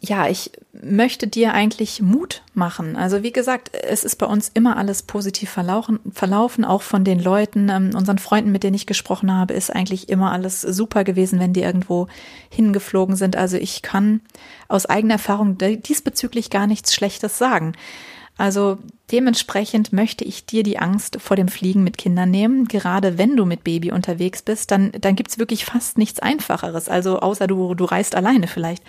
ja, 0.00 0.28
ich 0.28 0.52
möchte 0.72 1.26
dir 1.26 1.54
eigentlich 1.54 2.00
Mut 2.00 2.42
machen. 2.54 2.94
Also 2.94 3.24
wie 3.24 3.32
gesagt, 3.32 3.70
es 3.74 4.04
ist 4.04 4.16
bei 4.16 4.26
uns 4.26 4.48
immer 4.54 4.76
alles 4.76 5.02
positiv 5.02 5.50
verlaufen, 5.50 5.98
verlaufen 6.12 6.64
auch 6.64 6.82
von 6.82 7.02
den 7.02 7.20
Leuten, 7.20 7.68
ähm, 7.68 7.90
unseren 7.96 8.18
Freunden, 8.18 8.52
mit 8.52 8.62
denen 8.62 8.76
ich 8.76 8.86
gesprochen 8.86 9.34
habe, 9.34 9.54
ist 9.54 9.74
eigentlich 9.74 10.08
immer 10.08 10.30
alles 10.30 10.60
super 10.60 11.02
gewesen, 11.02 11.40
wenn 11.40 11.52
die 11.52 11.62
irgendwo 11.62 12.06
hingeflogen 12.48 13.16
sind. 13.16 13.34
Also 13.34 13.56
ich 13.56 13.82
kann 13.82 14.20
aus 14.68 14.86
eigener 14.86 15.14
Erfahrung 15.14 15.58
diesbezüglich 15.58 16.48
gar 16.50 16.68
nichts 16.68 16.94
Schlechtes 16.94 17.36
sagen. 17.36 17.72
Also 18.36 18.78
dementsprechend 19.10 19.92
möchte 19.92 20.22
ich 20.22 20.46
dir 20.46 20.62
die 20.62 20.78
Angst 20.78 21.20
vor 21.20 21.36
dem 21.36 21.48
Fliegen 21.48 21.82
mit 21.82 21.98
Kindern 21.98 22.30
nehmen. 22.30 22.68
Gerade 22.68 23.18
wenn 23.18 23.36
du 23.36 23.44
mit 23.44 23.64
Baby 23.64 23.90
unterwegs 23.90 24.42
bist, 24.42 24.70
dann, 24.70 24.92
dann 24.92 25.16
gibt's 25.16 25.38
wirklich 25.38 25.64
fast 25.64 25.98
nichts 25.98 26.20
Einfacheres. 26.20 26.88
Also 26.88 27.18
außer 27.18 27.48
du, 27.48 27.74
du 27.74 27.84
reist 27.84 28.14
alleine 28.14 28.46
vielleicht. 28.46 28.84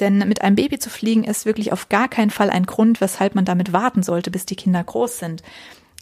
Denn 0.00 0.18
mit 0.28 0.42
einem 0.42 0.56
Baby 0.56 0.78
zu 0.78 0.90
fliegen 0.90 1.24
ist 1.24 1.46
wirklich 1.46 1.72
auf 1.72 1.88
gar 1.88 2.08
keinen 2.08 2.30
Fall 2.30 2.50
ein 2.50 2.66
Grund, 2.66 3.00
weshalb 3.00 3.34
man 3.34 3.44
damit 3.44 3.72
warten 3.72 4.02
sollte, 4.02 4.30
bis 4.30 4.46
die 4.46 4.56
Kinder 4.56 4.82
groß 4.82 5.18
sind. 5.18 5.42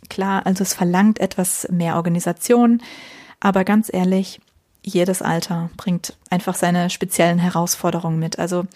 Klar, 0.09 0.47
also 0.47 0.62
es 0.62 0.75
verlangt 0.75 1.19
etwas 1.19 1.67
mehr 1.71 1.97
Organisation, 1.97 2.83
aber 3.41 3.65
ganz 3.65 3.93
ehrlich, 3.93 4.41
jedes 4.83 5.21
Alter 5.21 5.71
bringt 5.76 6.17
einfach 6.31 6.55
seine 6.55 6.91
speziellen 6.91 7.38
Herausforderungen 7.38 8.19
mit. 8.19 8.38
Also 8.38 8.67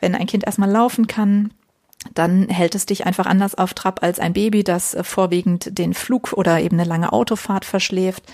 wenn 0.00 0.14
ein 0.14 0.26
Kind 0.26 0.44
erstmal 0.44 0.70
laufen 0.70 1.06
kann, 1.06 1.52
dann 2.14 2.48
hält 2.48 2.74
es 2.74 2.86
dich 2.86 3.06
einfach 3.06 3.26
anders 3.26 3.54
auf 3.54 3.72
Trab 3.72 4.02
als 4.02 4.20
ein 4.20 4.34
Baby, 4.34 4.64
das 4.64 4.96
vorwiegend 5.00 5.78
den 5.78 5.94
Flug 5.94 6.34
oder 6.34 6.60
eben 6.60 6.78
eine 6.78 6.88
lange 6.88 7.12
Autofahrt 7.12 7.64
verschläft 7.64 8.24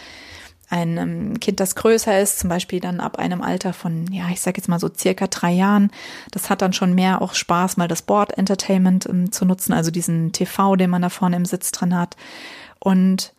ein 0.73 1.38
Kind, 1.38 1.61
das 1.61 1.75
größer 1.75 2.19
ist, 2.19 2.38
zum 2.38 2.49
Beispiel 2.49 2.81
dann 2.81 3.00
ab 3.00 3.19
einem 3.19 3.43
Alter 3.43 3.75
von, 3.75 4.11
ja, 4.11 4.29
ich 4.31 4.41
sag 4.41 4.57
jetzt 4.57 4.69
mal 4.69 4.81
so 4.81 4.88
circa 4.93 5.26
drei 5.26 5.52
Jahren, 5.52 5.91
das 6.31 6.49
hat 6.49 6.62
dann 6.62 6.73
schon 6.73 6.95
mehr 6.95 7.21
auch 7.21 7.35
Spaß, 7.35 7.76
mal 7.76 7.88
das 7.88 8.00
Board 8.00 8.38
Entertainment 8.38 9.07
ähm, 9.07 9.31
zu 9.31 9.45
nutzen, 9.45 9.75
also 9.75 9.91
diesen 9.91 10.33
TV, 10.33 10.76
den 10.76 10.88
man 10.88 11.02
da 11.02 11.11
vorne 11.11 11.37
im 11.37 11.45
Sitz 11.45 11.73
drin 11.73 11.97
hat. 11.97 12.17
Und 12.79 13.35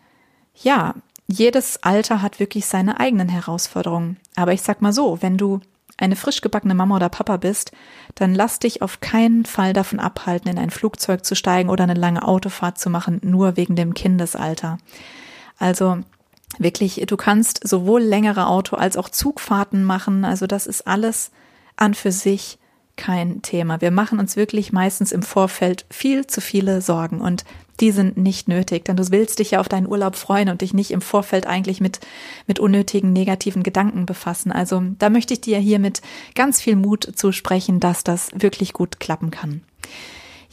ja, 0.61 0.93
jedes 1.27 1.81
Alter 1.81 2.21
hat 2.21 2.39
wirklich 2.39 2.67
seine 2.67 2.99
eigenen 2.99 3.29
Herausforderungen. 3.29 4.17
Aber 4.35 4.53
ich 4.53 4.61
sag 4.61 4.83
mal 4.83 4.93
so, 4.93 5.21
wenn 5.21 5.37
du 5.37 5.59
eine 5.97 6.15
frisch 6.15 6.41
gebackene 6.41 6.75
Mama 6.75 6.97
oder 6.97 7.09
Papa 7.09 7.37
bist, 7.37 7.71
dann 8.13 8.35
lass 8.35 8.59
dich 8.59 8.83
auf 8.83 8.99
keinen 8.99 9.45
Fall 9.45 9.73
davon 9.73 9.99
abhalten, 9.99 10.51
in 10.51 10.59
ein 10.59 10.69
Flugzeug 10.69 11.25
zu 11.25 11.35
steigen 11.35 11.69
oder 11.69 11.83
eine 11.85 11.93
lange 11.95 12.27
Autofahrt 12.27 12.77
zu 12.77 12.91
machen, 12.91 13.21
nur 13.23 13.57
wegen 13.57 13.75
dem 13.75 13.95
Kindesalter. 13.95 14.77
Also 15.57 15.99
wirklich, 16.57 17.03
du 17.07 17.17
kannst 17.17 17.67
sowohl 17.67 18.01
längere 18.01 18.47
Auto 18.47 18.75
als 18.75 18.97
auch 18.97 19.09
Zugfahrten 19.09 19.83
machen. 19.83 20.25
Also 20.25 20.47
das 20.47 20.67
ist 20.67 20.87
alles 20.87 21.31
an 21.75 21.93
für 21.93 22.11
sich 22.11 22.59
kein 22.95 23.41
Thema. 23.41 23.81
Wir 23.81 23.91
machen 23.91 24.19
uns 24.19 24.35
wirklich 24.35 24.71
meistens 24.71 25.11
im 25.11 25.23
Vorfeld 25.23 25.85
viel 25.89 26.27
zu 26.27 26.41
viele 26.41 26.81
Sorgen 26.81 27.21
und 27.21 27.43
die 27.79 27.91
sind 27.91 28.17
nicht 28.17 28.47
nötig, 28.47 28.85
denn 28.85 28.97
du 28.97 29.09
willst 29.09 29.39
dich 29.39 29.51
ja 29.51 29.59
auf 29.59 29.67
deinen 29.67 29.87
Urlaub 29.87 30.15
freuen 30.15 30.49
und 30.49 30.61
dich 30.61 30.75
nicht 30.75 30.91
im 30.91 31.01
Vorfeld 31.01 31.47
eigentlich 31.47 31.81
mit, 31.81 31.99
mit 32.45 32.59
unnötigen 32.59 33.11
negativen 33.11 33.63
Gedanken 33.63 34.05
befassen. 34.05 34.51
Also 34.51 34.83
da 34.99 35.09
möchte 35.09 35.33
ich 35.33 35.41
dir 35.41 35.57
hier 35.57 35.79
mit 35.79 36.01
ganz 36.35 36.61
viel 36.61 36.75
Mut 36.75 37.13
zusprechen, 37.15 37.79
dass 37.79 38.03
das 38.03 38.29
wirklich 38.35 38.73
gut 38.73 38.99
klappen 38.99 39.31
kann. 39.31 39.63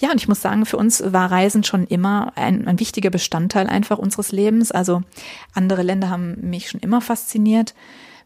Ja, 0.01 0.11
und 0.11 0.17
ich 0.17 0.29
muss 0.29 0.41
sagen, 0.41 0.65
für 0.65 0.79
uns 0.79 1.03
war 1.13 1.31
Reisen 1.31 1.63
schon 1.63 1.87
immer 1.87 2.33
ein, 2.35 2.67
ein 2.67 2.81
wichtiger 2.81 3.11
Bestandteil 3.11 3.67
einfach 3.67 3.99
unseres 3.99 4.33
Lebens. 4.33 4.73
Also 4.73 5.03
andere 5.53 5.83
Länder 5.83 6.09
haben 6.09 6.39
mich 6.41 6.71
schon 6.71 6.81
immer 6.81 7.03
fasziniert. 7.03 7.75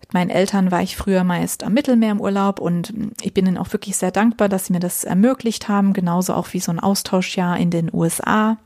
Mit 0.01 0.15
meinen 0.15 0.31
Eltern 0.31 0.71
war 0.71 0.83
ich 0.83 0.97
früher 0.97 1.25
meist 1.25 1.65
am 1.65 1.73
Mittelmeer 1.73 2.13
im 2.13 2.21
Urlaub 2.21 2.61
und 2.61 2.95
ich 3.23 3.35
bin 3.35 3.47
ihnen 3.47 3.59
auch 3.59 3.73
wirklich 3.73 3.97
sehr 3.97 4.13
dankbar, 4.13 4.49
dass 4.49 4.67
sie 4.67 4.73
mir 4.73 4.79
das 4.79 5.03
ermöglicht 5.03 5.67
haben, 5.69 5.95
genauso 5.95 6.35
auch 6.35 6.53
wie 6.53 6.61
so 6.61 6.71
ein 6.71 6.79
Austauschjahr 6.79 7.59
in 7.59 7.71
den 7.71 7.93
USA. 7.93 8.57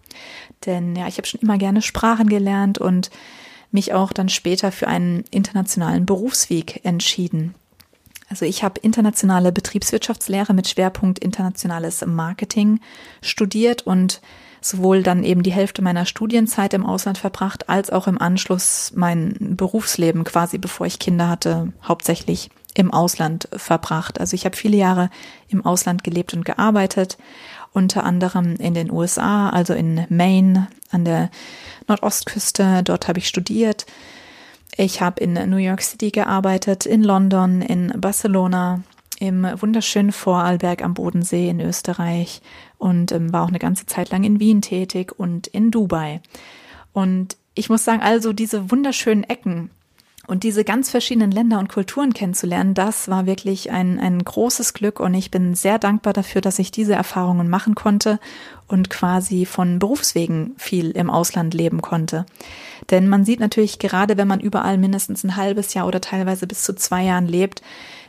Denn 0.67 0.95
ja, 0.95 1.09
ich 1.09 1.17
habe 1.17 1.27
schon 1.27 1.41
immer 1.41 1.57
gerne 1.57 1.81
Sprachen 1.81 2.29
gelernt 2.29 2.79
und 2.79 3.11
mich 3.71 3.95
auch 3.95 4.13
dann 4.13 4.29
später 4.29 4.71
für 4.71 4.89
einen 4.89 5.25
internationalen 5.31 6.05
Berufsweg 6.05 6.85
entschieden. 6.85 7.55
Also 8.29 8.45
ich 8.45 8.63
habe 8.63 8.81
internationale 8.81 9.53
Betriebswirtschaftslehre 9.53 10.53
mit 10.53 10.69
Schwerpunkt 10.69 11.19
internationales 11.19 12.05
Marketing 12.05 12.81
studiert 13.23 13.83
und 13.83 14.21
sowohl 14.61 15.03
dann 15.03 15.25
eben 15.25 15.43
die 15.43 15.53
Hälfte 15.53 15.83
meiner 15.83 16.05
Studienzeit 16.05 16.75
im 16.75 16.85
Ausland 16.85 17.19
verbracht, 17.19 17.69
als 17.69 17.91
auch 17.91 18.07
im 18.07 18.21
Anschluss 18.21 18.93
mein 18.95 19.35
Berufsleben 19.39 20.25
quasi, 20.25 20.59
bevor 20.59 20.87
ich 20.87 20.99
Kinder 20.99 21.29
hatte, 21.29 21.73
hauptsächlich 21.87 22.51
im 22.75 22.93
Ausland 22.93 23.49
verbracht. 23.53 24.21
Also 24.21 24.35
ich 24.35 24.45
habe 24.45 24.57
viele 24.57 24.77
Jahre 24.77 25.11
im 25.49 25.65
Ausland 25.65 26.05
gelebt 26.05 26.35
und 26.35 26.45
gearbeitet, 26.45 27.19
unter 27.73 28.05
anderem 28.05 28.57
in 28.57 28.75
den 28.75 28.91
USA, 28.91 29.51
also 29.51 29.75
in 29.75 30.07
Maine 30.09 30.69
an 30.91 31.05
der 31.05 31.31
Nordostküste. 31.87 32.83
Dort 32.83 33.09
habe 33.09 33.19
ich 33.19 33.29
studiert. 33.29 33.87
Ich 34.81 35.01
habe 35.01 35.21
in 35.21 35.33
New 35.33 35.57
York 35.57 35.83
City 35.83 36.13
gearbeitet, 36.13 36.87
in 36.87 37.03
London, 37.03 37.63
in 37.63 37.93
Barcelona, 38.01 38.85
im 39.19 39.45
wunderschönen 39.61 40.13
Vorarlberg 40.13 40.85
am 40.85 40.95
Bodensee 40.95 41.49
in 41.49 41.61
Österreich 41.61 42.41
und 42.79 43.11
ähm, 43.11 43.33
war 43.33 43.43
auch 43.43 43.49
eine 43.49 43.59
ganze 43.59 43.87
Zeit 43.87 44.11
lang 44.11 44.23
in 44.23 44.39
Wien 44.39 44.63
tätig 44.63 45.19
und 45.19 45.49
in 45.49 45.73
Dubai. 45.73 46.21
Und 46.93 47.37
ich 47.57 47.69
muss 47.69 47.83
sagen, 47.83 48.03
also 48.03 48.33
diese 48.33 48.71
wunderschönen 48.71 49.25
Ecken 49.25 49.71
und 50.29 50.43
diese 50.43 50.63
ganz 50.63 50.91
verschiedenen 50.91 51.31
Länder 51.31 51.59
und 51.59 51.71
Kulturen 51.71 52.13
kennenzulernen, 52.13 52.75
das 52.75 53.09
war 53.09 53.25
wirklich 53.25 53.71
ein, 53.71 53.99
ein 53.99 54.23
großes 54.23 54.75
Glück 54.75 55.01
und 55.01 55.15
ich 55.15 55.31
bin 55.31 55.55
sehr 55.55 55.79
dankbar 55.79 56.13
dafür, 56.13 56.43
dass 56.43 56.59
ich 56.59 56.71
diese 56.71 56.95
Erfahrungen 56.95 57.49
machen 57.49 57.75
konnte 57.75 58.21
und 58.67 58.91
quasi 58.91 59.47
von 59.47 59.79
Berufswegen 59.79 60.55
viel 60.59 60.91
im 60.91 61.09
Ausland 61.09 61.55
leben 61.55 61.81
konnte. 61.81 62.27
Denn 62.91 63.09
man 63.09 63.25
sieht 63.25 63.41
natürlich 63.41 63.79
gerade, 63.79 64.19
wenn 64.19 64.29
man 64.29 64.41
überall 64.41 64.77
mindestens 64.77 65.25
ein 65.25 65.37
halbes 65.37 65.73
Jahr 65.73 65.87
oder 65.87 66.03
teilweise 66.03 66.47
bis 66.47 66.63
zu 66.63 66.75
zwei 66.75 67.05
Jahren 67.05 67.27
lebt, 67.27 67.63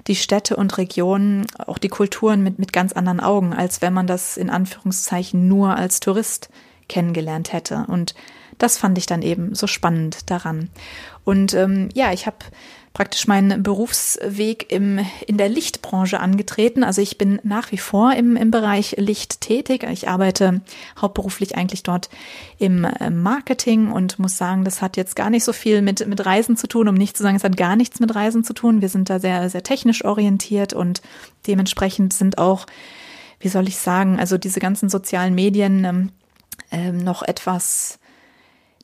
die 0.08 0.18
Städte 0.18 0.58
und 0.58 0.78
Regionen, 0.78 1.46
auch 1.58 1.78
die 1.78 1.88
Kulturen 1.88 2.44
mit, 2.44 2.60
mit 2.60 2.74
ganz 2.74 2.92
anderen 2.92 3.22
Augen, 3.22 3.54
als 3.54 3.82
wenn 3.82 3.94
man 3.94 4.08
das 4.08 4.36
in 4.36 4.50
Anführungszeichen 4.50 5.48
nur 5.48 5.78
als 5.78 6.02
Tourist 6.02 6.50
kennengelernt 6.90 7.54
hätte. 7.54 7.86
Und 7.88 8.14
das 8.58 8.78
fand 8.78 8.98
ich 8.98 9.06
dann 9.06 9.22
eben 9.22 9.56
so 9.56 9.68
spannend 9.68 10.30
daran. 10.30 10.70
Und 11.30 11.54
ähm, 11.54 11.90
ja, 11.94 12.12
ich 12.12 12.26
habe 12.26 12.38
praktisch 12.92 13.28
meinen 13.28 13.62
Berufsweg 13.62 14.72
im, 14.72 15.00
in 15.28 15.38
der 15.38 15.48
Lichtbranche 15.48 16.20
angetreten. 16.20 16.84
Also 16.84 17.04
ich 17.04 17.20
bin 17.20 17.40
nach 17.44 17.72
wie 17.72 17.78
vor 17.78 18.14
im, 18.14 18.36
im 18.36 18.50
Bereich 18.50 18.96
Licht 18.98 19.40
tätig. 19.42 19.84
Ich 19.92 20.10
arbeite 20.10 20.62
hauptberuflich 21.00 21.56
eigentlich 21.56 21.84
dort 21.84 22.10
im 22.58 22.84
äh, 22.84 23.12
Marketing 23.12 23.92
und 23.92 24.18
muss 24.18 24.40
sagen, 24.40 24.64
das 24.64 24.82
hat 24.82 24.98
jetzt 24.98 25.16
gar 25.16 25.30
nicht 25.30 25.44
so 25.44 25.54
viel 25.54 25.84
mit, 25.84 26.08
mit 26.08 26.26
Reisen 26.26 26.58
zu 26.58 26.66
tun, 26.66 26.88
um 26.88 26.96
nicht 26.96 27.16
zu 27.16 27.22
sagen, 27.22 27.36
es 27.36 27.44
hat 27.44 27.58
gar 27.58 27.76
nichts 27.76 28.00
mit 28.00 28.16
Reisen 28.16 28.44
zu 28.44 28.54
tun. 28.54 28.82
Wir 28.82 28.90
sind 28.90 29.08
da 29.12 29.20
sehr, 29.20 29.52
sehr 29.52 29.62
technisch 29.62 30.04
orientiert 30.04 30.74
und 30.74 31.04
dementsprechend 31.46 32.12
sind 32.12 32.40
auch, 32.40 32.66
wie 33.40 33.50
soll 33.50 33.68
ich 33.68 33.78
sagen, 33.78 34.20
also 34.20 34.40
diese 34.40 34.60
ganzen 34.60 34.90
sozialen 34.90 35.36
Medien 35.36 35.86
ähm, 35.86 36.10
ähm, 36.72 36.98
noch 36.98 37.22
etwas 37.22 37.99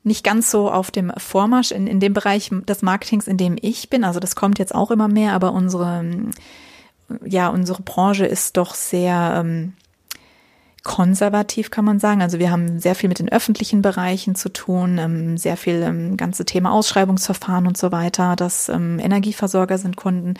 nicht 0.05 0.23
ganz 0.23 0.51
so 0.51 0.71
auf 0.71 0.91
dem 0.91 1.11
Vormarsch 1.17 1.71
in, 1.71 1.87
in 1.87 1.99
dem 1.99 2.13
Bereich 2.13 2.51
des 2.51 2.81
Marketings, 2.81 3.27
in 3.27 3.37
dem 3.37 3.57
ich 3.61 3.89
bin. 3.89 4.03
Also 4.03 4.19
das 4.19 4.35
kommt 4.35 4.59
jetzt 4.59 4.73
auch 4.73 4.91
immer 4.91 5.07
mehr, 5.07 5.33
aber 5.33 5.51
unsere, 5.51 6.05
ja, 7.25 7.49
unsere 7.49 7.81
Branche 7.81 8.25
ist 8.25 8.57
doch 8.57 8.75
sehr, 8.75 9.37
ähm, 9.39 9.73
konservativ, 10.85 11.71
kann 11.71 11.83
man 11.83 11.99
sagen. 11.99 12.21
Also 12.21 12.37
wir 12.39 12.51
haben 12.51 12.79
sehr 12.79 12.93
viel 12.95 13.09
mit 13.09 13.17
den 13.17 13.29
öffentlichen 13.29 13.81
Bereichen 13.81 14.35
zu 14.35 14.49
tun, 14.49 14.99
ähm, 14.99 15.35
sehr 15.35 15.57
viel 15.57 15.81
ähm, 15.81 16.15
ganze 16.15 16.45
Thema 16.45 16.71
Ausschreibungsverfahren 16.71 17.65
und 17.67 17.75
so 17.75 17.91
weiter. 17.91 18.35
Das 18.35 18.69
ähm, 18.69 18.99
Energieversorger 18.99 19.79
sind 19.79 19.97
Kunden 19.97 20.35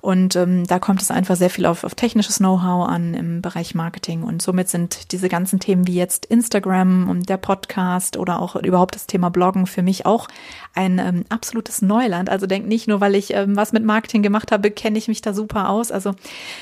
und 0.00 0.36
ähm, 0.36 0.66
da 0.66 0.78
kommt 0.78 1.02
es 1.02 1.10
einfach 1.10 1.34
sehr 1.34 1.50
viel 1.50 1.66
auf, 1.66 1.82
auf 1.82 1.96
technisches 1.96 2.38
Know-how 2.38 2.88
an 2.88 3.12
im 3.12 3.42
Bereich 3.42 3.74
Marketing 3.74 4.22
und 4.22 4.40
somit 4.40 4.68
sind 4.68 5.12
diese 5.12 5.28
ganzen 5.28 5.58
Themen 5.58 5.88
wie 5.88 5.96
jetzt 5.96 6.26
Instagram 6.26 7.10
und 7.10 7.28
der 7.28 7.36
Podcast 7.36 8.16
oder 8.16 8.40
auch 8.40 8.54
überhaupt 8.54 8.94
das 8.94 9.08
Thema 9.08 9.30
Bloggen 9.30 9.66
für 9.66 9.82
mich 9.82 10.06
auch 10.06 10.28
ein 10.74 11.00
ähm, 11.00 11.24
absolutes 11.28 11.82
Neuland. 11.82 12.30
Also 12.30 12.46
denk 12.46 12.68
nicht 12.68 12.86
nur, 12.86 13.00
weil 13.00 13.16
ich 13.16 13.34
ähm, 13.34 13.56
was 13.56 13.72
mit 13.72 13.84
Marketing 13.84 14.22
gemacht 14.22 14.52
habe, 14.52 14.70
kenne 14.70 14.96
ich 14.96 15.08
mich 15.08 15.22
da 15.22 15.34
super 15.34 15.68
aus. 15.68 15.90
Also 15.90 16.14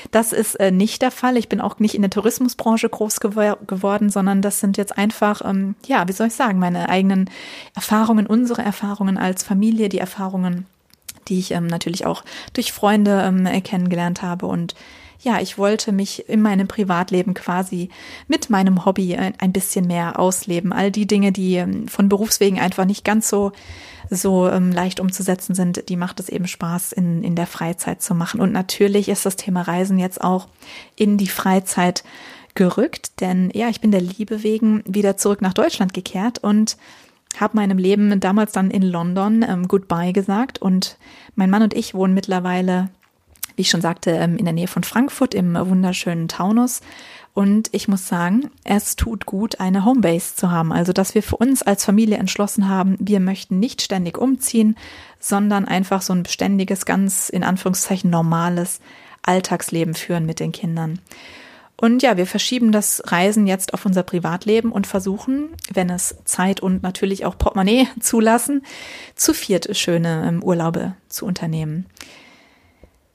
das 0.09 0.33
ist 0.33 0.55
äh, 0.55 0.71
nicht 0.71 1.03
der 1.03 1.11
Fall. 1.11 1.37
Ich 1.37 1.49
bin 1.49 1.61
auch 1.61 1.77
nicht 1.77 1.93
in 1.93 2.01
der 2.01 2.09
Tourismusbranche 2.09 2.89
groß 2.89 3.19
geworden 3.19 3.26
gew 3.31 3.55
geworden, 3.65 4.09
sondern 4.09 4.41
das 4.41 4.59
sind 4.59 4.77
jetzt 4.77 4.97
einfach, 4.97 5.41
ähm, 5.43 5.75
ja, 5.85 6.07
wie 6.07 6.13
soll 6.13 6.27
ich 6.27 6.33
sagen, 6.33 6.59
meine 6.59 6.89
eigenen 6.89 7.29
Erfahrungen, 7.75 8.27
unsere 8.27 8.61
Erfahrungen 8.61 9.17
als 9.17 9.43
Familie, 9.43 9.89
die 9.89 9.99
Erfahrungen, 9.99 10.65
die 11.27 11.39
ich 11.39 11.51
ähm, 11.51 11.67
natürlich 11.67 12.05
auch 12.05 12.23
durch 12.53 12.71
Freunde 12.71 13.23
ähm, 13.25 13.63
kennengelernt 13.63 14.21
habe 14.21 14.45
und 14.45 14.75
ja, 15.19 15.41
ich 15.41 15.57
wollte 15.57 15.91
mich 15.91 16.29
in 16.29 16.41
meinem 16.43 16.67
Privatleben 16.67 17.33
quasi 17.33 17.89
mit 18.27 18.51
meinem 18.51 18.85
Hobby 18.85 19.15
ein, 19.15 19.33
ein 19.39 19.51
bisschen 19.51 19.87
mehr 19.87 20.19
ausleben. 20.19 20.71
All 20.71 20.91
die 20.91 21.07
Dinge, 21.07 21.31
die 21.31 21.55
ähm, 21.55 21.87
von 21.87 22.07
Berufswegen 22.07 22.59
einfach 22.59 22.85
nicht 22.85 23.03
ganz 23.03 23.27
so 23.27 23.51
so 24.09 24.49
ähm, 24.49 24.71
leicht 24.71 24.99
umzusetzen 24.99 25.53
sind, 25.53 25.89
die 25.89 25.97
macht 25.97 26.19
es 26.19 26.29
eben 26.29 26.47
Spaß 26.47 26.93
in, 26.93 27.23
in 27.23 27.35
der 27.35 27.47
Freizeit 27.47 28.01
zu 28.01 28.15
machen. 28.15 28.39
Und 28.39 28.51
natürlich 28.51 29.09
ist 29.09 29.25
das 29.25 29.35
Thema 29.35 29.61
Reisen 29.61 29.99
jetzt 29.99 30.21
auch 30.21 30.47
in 30.95 31.17
die 31.17 31.27
Freizeit 31.27 32.03
gerückt, 32.57 33.21
denn 33.21 33.49
ja, 33.53 33.69
ich 33.69 33.79
bin 33.79 33.91
der 33.91 34.01
Liebe 34.01 34.43
wegen 34.43 34.83
wieder 34.85 35.15
zurück 35.15 35.41
nach 35.41 35.53
Deutschland 35.53 35.93
gekehrt 35.93 36.39
und 36.39 36.75
habe 37.39 37.55
meinem 37.55 37.77
Leben 37.77 38.19
damals 38.19 38.51
dann 38.51 38.71
in 38.71 38.81
London 38.81 39.45
ähm, 39.47 39.67
Goodbye 39.67 40.11
gesagt 40.11 40.61
und 40.61 40.97
mein 41.35 41.49
Mann 41.49 41.61
und 41.61 41.73
ich 41.73 41.93
wohnen 41.93 42.13
mittlerweile, 42.13 42.89
wie 43.55 43.61
ich 43.61 43.69
schon 43.69 43.81
sagte, 43.81 44.11
ähm, 44.11 44.37
in 44.37 44.45
der 44.45 44.53
Nähe 44.53 44.67
von 44.67 44.83
Frankfurt 44.83 45.33
im 45.33 45.55
wunderschönen 45.55 46.27
Taunus 46.27 46.81
und 47.37 47.69
ich 47.71 47.87
muss 47.87 48.07
sagen, 48.07 48.49
es 48.63 48.95
tut 48.95 49.27
gut, 49.27 49.59
eine 49.59 49.85
Homebase 49.85 50.35
zu 50.35 50.49
haben. 50.49 50.73
Also, 50.73 50.91
dass 50.91 51.13
wir 51.13 51.21
für 51.21 51.37
uns 51.37 51.61
als 51.61 51.85
Familie 51.85 52.17
entschlossen 52.17 52.67
haben, 52.67 52.97
wir 52.99 53.19
möchten 53.19 53.59
nicht 53.59 53.83
ständig 53.83 54.17
umziehen, 54.17 54.75
sondern 55.19 55.65
einfach 55.65 56.01
so 56.01 56.13
ein 56.13 56.23
beständiges, 56.23 56.87
ganz 56.87 57.29
in 57.29 57.43
Anführungszeichen 57.43 58.09
normales 58.09 58.79
Alltagsleben 59.21 59.93
führen 59.93 60.25
mit 60.25 60.39
den 60.39 60.51
Kindern. 60.51 60.99
Und 61.79 62.01
ja, 62.01 62.17
wir 62.17 62.25
verschieben 62.25 62.71
das 62.71 63.03
Reisen 63.05 63.45
jetzt 63.45 63.73
auf 63.75 63.85
unser 63.85 64.01
Privatleben 64.01 64.71
und 64.71 64.87
versuchen, 64.87 65.49
wenn 65.71 65.91
es 65.91 66.15
Zeit 66.25 66.59
und 66.59 66.81
natürlich 66.81 67.25
auch 67.25 67.37
Portemonnaie 67.37 67.87
zulassen, 67.99 68.63
zu 69.15 69.33
viert 69.33 69.77
schöne 69.77 70.25
ähm, 70.27 70.43
Urlaube 70.43 70.95
zu 71.07 71.25
unternehmen. 71.25 71.85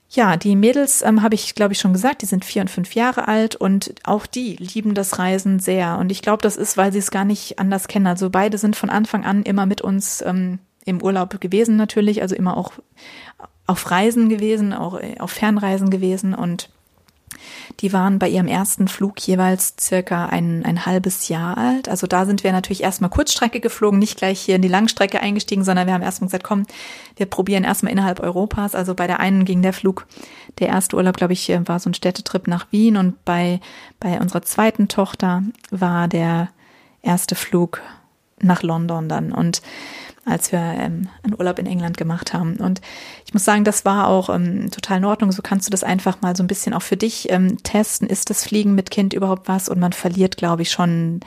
Ja, 0.09 0.37
die 0.37 0.55
Mädels 0.55 1.01
ähm, 1.01 1.23
habe 1.23 1.35
ich, 1.35 1.55
glaube 1.55 1.73
ich, 1.73 1.79
schon 1.79 1.91
gesagt, 1.91 2.21
die 2.21 2.27
sind 2.27 2.45
vier 2.45 2.61
und 2.61 2.69
fünf 2.69 2.93
Jahre 2.93 3.27
alt 3.27 3.55
und 3.55 3.95
auch 4.03 4.27
die 4.27 4.55
lieben 4.57 4.93
das 4.93 5.17
Reisen 5.17 5.59
sehr. 5.59 5.97
Und 5.97 6.11
ich 6.11 6.21
glaube, 6.21 6.43
das 6.43 6.55
ist, 6.55 6.77
weil 6.77 6.93
sie 6.93 6.99
es 6.99 7.11
gar 7.11 7.25
nicht 7.25 7.57
anders 7.59 7.87
kennen. 7.87 8.07
Also 8.07 8.29
beide 8.29 8.59
sind 8.59 8.75
von 8.75 8.91
Anfang 8.91 9.25
an 9.25 9.43
immer 9.43 9.65
mit 9.65 9.81
uns 9.81 10.21
ähm, 10.21 10.59
im 10.85 11.01
Urlaub 11.01 11.41
gewesen 11.41 11.77
natürlich, 11.77 12.21
also 12.21 12.35
immer 12.35 12.55
auch 12.55 12.73
auf 13.65 13.89
Reisen 13.89 14.29
gewesen, 14.29 14.71
auch 14.71 14.99
äh, 14.99 15.15
auf 15.19 15.31
Fernreisen 15.31 15.89
gewesen 15.89 16.33
und 16.33 16.69
die 17.79 17.93
waren 17.93 18.19
bei 18.19 18.29
ihrem 18.29 18.47
ersten 18.47 18.87
Flug 18.87 19.19
jeweils 19.19 19.75
circa 19.79 20.27
ein, 20.27 20.65
ein 20.65 20.85
halbes 20.85 21.27
Jahr 21.27 21.57
alt. 21.57 21.89
Also 21.89 22.07
da 22.07 22.25
sind 22.25 22.43
wir 22.43 22.51
natürlich 22.51 22.83
erstmal 22.83 23.09
Kurzstrecke 23.09 23.59
geflogen, 23.59 23.99
nicht 23.99 24.17
gleich 24.17 24.39
hier 24.39 24.55
in 24.55 24.61
die 24.61 24.67
Langstrecke 24.67 25.19
eingestiegen, 25.19 25.63
sondern 25.63 25.87
wir 25.87 25.93
haben 25.93 26.01
erstmal 26.01 26.27
gesagt, 26.27 26.43
komm, 26.43 26.65
wir 27.15 27.25
probieren 27.25 27.63
erstmal 27.63 27.91
innerhalb 27.91 28.19
Europas. 28.19 28.75
Also 28.75 28.95
bei 28.95 29.07
der 29.07 29.19
einen 29.19 29.45
ging 29.45 29.61
der 29.61 29.73
Flug, 29.73 30.05
der 30.59 30.67
erste 30.69 30.95
Urlaub, 30.95 31.17
glaube 31.17 31.33
ich, 31.33 31.51
war 31.65 31.79
so 31.79 31.89
ein 31.89 31.93
Städtetrip 31.93 32.47
nach 32.47 32.67
Wien 32.71 32.97
und 32.97 33.23
bei, 33.25 33.59
bei 33.99 34.19
unserer 34.19 34.41
zweiten 34.41 34.87
Tochter 34.87 35.43
war 35.71 36.07
der 36.07 36.49
erste 37.01 37.35
Flug 37.35 37.81
nach 38.43 38.63
London 38.63 39.09
dann 39.09 39.31
und 39.31 39.61
als 40.25 40.51
wir 40.51 40.59
ähm, 40.59 41.09
einen 41.21 41.35
Urlaub 41.37 41.59
in 41.59 41.65
England 41.65 41.97
gemacht 41.97 42.33
haben. 42.33 42.55
Und 42.57 42.81
ich 43.25 43.33
muss 43.33 43.43
sagen, 43.43 43.65
das 43.65 43.83
war 43.83 44.07
auch 44.07 44.29
ähm, 44.29 44.71
total 44.71 44.99
in 44.99 45.05
Ordnung. 45.05 45.31
So 45.31 45.41
kannst 45.41 45.67
du 45.67 45.71
das 45.71 45.83
einfach 45.83 46.21
mal 46.21 46.35
so 46.35 46.43
ein 46.43 46.47
bisschen 46.47 46.73
auch 46.73 46.81
für 46.81 46.95
dich 46.95 47.29
ähm, 47.29 47.61
testen. 47.63 48.07
Ist 48.07 48.29
das 48.29 48.45
Fliegen 48.45 48.73
mit 48.73 48.89
Kind 48.89 49.13
überhaupt 49.13 49.47
was? 49.49 49.67
Und 49.67 49.79
man 49.79 49.91
verliert, 49.91 50.37
glaube 50.37 50.61
ich, 50.61 50.71
schon 50.71 51.19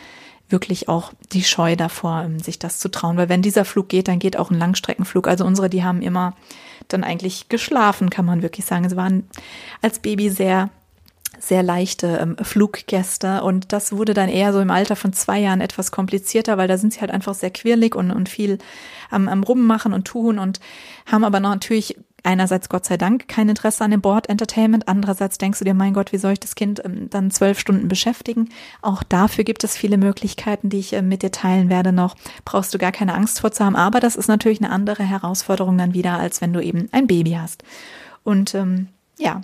wirklich 0.49 0.89
auch 0.89 1.13
die 1.33 1.45
Scheu 1.45 1.77
davor, 1.77 2.23
ähm, 2.25 2.39
sich 2.39 2.59
das 2.59 2.79
zu 2.79 2.91
trauen. 2.91 3.19
Weil 3.19 3.29
wenn 3.29 3.43
dieser 3.43 3.67
Flug 3.67 3.89
geht, 3.89 4.09
dann 4.09 4.19
geht 4.19 4.39
auch 4.39 4.51
ein 4.51 4.59
Langstreckenflug. 4.59 5.29
Also 5.29 5.45
unsere, 5.45 5.69
die 5.69 5.85
haben 5.85 6.01
immer 6.01 6.35
dann 6.89 7.05
eigentlich 7.05 7.49
geschlafen, 7.49 8.09
kann 8.09 8.25
man 8.25 8.43
wirklich 8.43 8.65
sagen. 8.65 8.89
Sie 8.89 8.97
waren 8.97 9.29
als 9.83 9.99
Baby 9.99 10.31
sehr 10.31 10.71
sehr 11.39 11.63
leichte 11.63 12.19
ähm, 12.21 12.37
Fluggäste 12.41 13.43
und 13.43 13.73
das 13.73 13.93
wurde 13.93 14.15
dann 14.15 14.29
eher 14.29 14.53
so 14.53 14.61
im 14.61 14.71
Alter 14.71 14.97
von 14.97 15.13
zwei 15.13 15.39
Jahren 15.39 15.61
etwas 15.61 15.91
komplizierter, 15.91 16.59
weil 16.59 16.69
da 16.69 16.79
sind 16.79 16.93
sie 16.93 17.01
halt 17.01 17.11
einfach 17.11 17.35
sehr 17.35 17.51
quirlig 17.51 17.95
und, 17.95 18.11
und 18.11 18.29
viel 18.29 18.59
am, 19.11 19.29
am 19.29 19.43
Rummachen 19.43 19.93
und 19.93 20.07
tun 20.07 20.39
und 20.39 20.61
haben 21.07 21.25
aber 21.25 21.41
noch 21.41 21.51
natürlich 21.51 21.97
einerseits 22.27 22.69
Gott 22.69 22.85
sei 22.85 22.97
Dank 22.97 23.29
kein 23.29 23.49
Interesse 23.49 23.85
an 23.85 23.93
dem 23.93 24.01
Board 24.01 24.29
Entertainment, 24.29 24.89
andererseits 24.89 25.39
denkst 25.39 25.61
du 25.61 25.65
dir, 25.65 25.75
mein 25.75 25.95
Gott, 25.95 26.13
wie 26.13 26.19
soll 26.19 26.33
ich 26.33 26.41
das 26.41 26.57
Kind 26.57 26.85
ähm, 26.85 27.09
dann 27.09 27.31
zwölf 27.31 27.59
Stunden 27.59 27.89
beschäftigen? 27.89 28.49
Auch 28.83 29.03
dafür 29.03 29.45
gibt 29.45 29.65
es 29.65 29.77
viele 29.77 29.97
Möglichkeiten, 29.97 30.69
die 30.69 30.79
ich 30.79 30.93
äh, 30.93 31.03
mit 31.03 31.23
dir 31.23 31.31
teilen 31.31 31.71
werde 31.71 31.93
noch. 31.93 32.17
Brauchst 32.45 32.75
du 32.75 32.79
gar 32.79 32.93
keine 32.93 33.15
Angst 33.15 33.41
vor 33.41 33.53
zu 33.53 33.65
haben, 33.65 33.77
aber 33.77 34.01
das 34.01 34.17
ist 34.17 34.29
natürlich 34.29 34.61
eine 34.61 34.71
andere 34.71 35.05
Herausforderung 35.05 35.79
dann 35.79 35.95
wieder, 35.95 36.19
als 36.19 36.41
wenn 36.41 36.53
du 36.53 36.61
eben 36.61 36.89
ein 36.93 37.07
Baby 37.07 37.39
hast. 37.41 37.63
Und 38.25 38.55
ähm, 38.55 38.89
ja, 39.19 39.41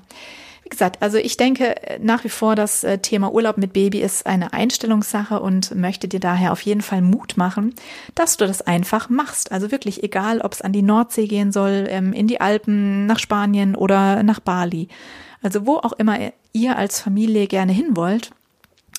gesagt, 0.72 1.00
also 1.00 1.18
ich 1.18 1.36
denke 1.36 1.76
nach 2.00 2.24
wie 2.24 2.28
vor, 2.28 2.56
das 2.56 2.82
äh, 2.82 2.98
Thema 2.98 3.32
Urlaub 3.32 3.56
mit 3.56 3.72
Baby 3.72 4.00
ist 4.00 4.26
eine 4.26 4.52
Einstellungssache 4.52 5.40
und 5.40 5.74
möchte 5.74 6.08
dir 6.08 6.18
daher 6.18 6.50
auf 6.50 6.62
jeden 6.62 6.80
Fall 6.80 7.02
Mut 7.02 7.36
machen, 7.36 7.74
dass 8.16 8.36
du 8.36 8.46
das 8.46 8.62
einfach 8.62 9.08
machst. 9.08 9.52
Also 9.52 9.70
wirklich 9.70 10.02
egal, 10.02 10.40
ob 10.40 10.52
es 10.52 10.62
an 10.62 10.72
die 10.72 10.82
Nordsee 10.82 11.28
gehen 11.28 11.52
soll, 11.52 11.86
ähm, 11.88 12.12
in 12.12 12.26
die 12.26 12.40
Alpen, 12.40 13.06
nach 13.06 13.20
Spanien 13.20 13.76
oder 13.76 14.22
nach 14.24 14.40
Bali. 14.40 14.88
Also 15.42 15.66
wo 15.66 15.76
auch 15.76 15.92
immer 15.92 16.18
ihr 16.52 16.76
als 16.76 17.00
Familie 17.00 17.46
gerne 17.46 17.72
hin 17.72 17.96
wollt. 17.96 18.30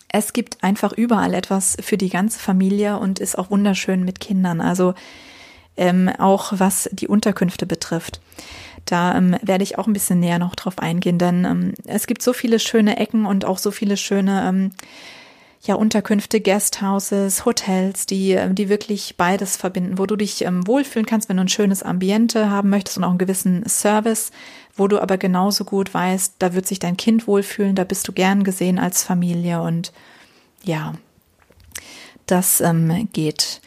Es 0.09 0.33
gibt 0.33 0.63
einfach 0.63 0.93
überall 0.93 1.33
etwas 1.33 1.75
für 1.81 1.97
die 1.97 2.09
ganze 2.09 2.39
Familie 2.39 2.97
und 2.99 3.19
ist 3.19 3.37
auch 3.37 3.49
wunderschön 3.49 4.05
mit 4.05 4.19
Kindern. 4.19 4.61
Also 4.61 4.93
ähm, 5.75 6.09
auch 6.19 6.53
was 6.55 6.89
die 6.91 7.07
Unterkünfte 7.07 7.65
betrifft. 7.65 8.19
Da 8.85 9.15
ähm, 9.15 9.37
werde 9.41 9.63
ich 9.63 9.77
auch 9.77 9.87
ein 9.87 9.93
bisschen 9.93 10.19
näher 10.19 10.39
noch 10.39 10.55
drauf 10.55 10.79
eingehen, 10.79 11.17
denn 11.17 11.45
ähm, 11.45 11.73
es 11.85 12.07
gibt 12.07 12.21
so 12.21 12.33
viele 12.33 12.59
schöne 12.59 12.97
Ecken 12.97 13.25
und 13.25 13.45
auch 13.45 13.57
so 13.57 13.71
viele 13.71 13.97
schöne 13.97 14.47
ähm, 14.47 14.71
ja, 15.65 15.75
Unterkünfte, 15.75 16.41
Guesthouses, 16.41 17.45
Hotels, 17.45 18.05
die, 18.05 18.31
ähm, 18.31 18.53
die 18.53 18.67
wirklich 18.67 19.15
beides 19.15 19.55
verbinden, 19.55 19.97
wo 19.97 20.05
du 20.05 20.17
dich 20.17 20.43
ähm, 20.43 20.67
wohlfühlen 20.67 21.05
kannst, 21.05 21.29
wenn 21.29 21.37
du 21.37 21.43
ein 21.43 21.49
schönes 21.49 21.83
Ambiente 21.83 22.49
haben 22.49 22.69
möchtest 22.69 22.97
und 22.97 23.05
auch 23.05 23.11
einen 23.11 23.17
gewissen 23.17 23.67
Service, 23.67 24.31
wo 24.75 24.89
du 24.89 25.01
aber 25.01 25.17
genauso 25.17 25.63
gut 25.63 25.93
weißt, 25.93 26.35
da 26.39 26.53
wird 26.53 26.67
sich 26.67 26.79
dein 26.79 26.97
Kind 26.97 27.27
wohlfühlen, 27.27 27.75
da 27.75 27.85
bist 27.85 28.07
du 28.07 28.11
gern 28.11 28.43
gesehen 28.43 28.77
als 28.77 29.03
Familie 29.03 29.61
und 29.61 29.93
ja, 30.63 30.93
das 32.25 32.59
ähm, 32.59 33.07
geht 33.13 33.61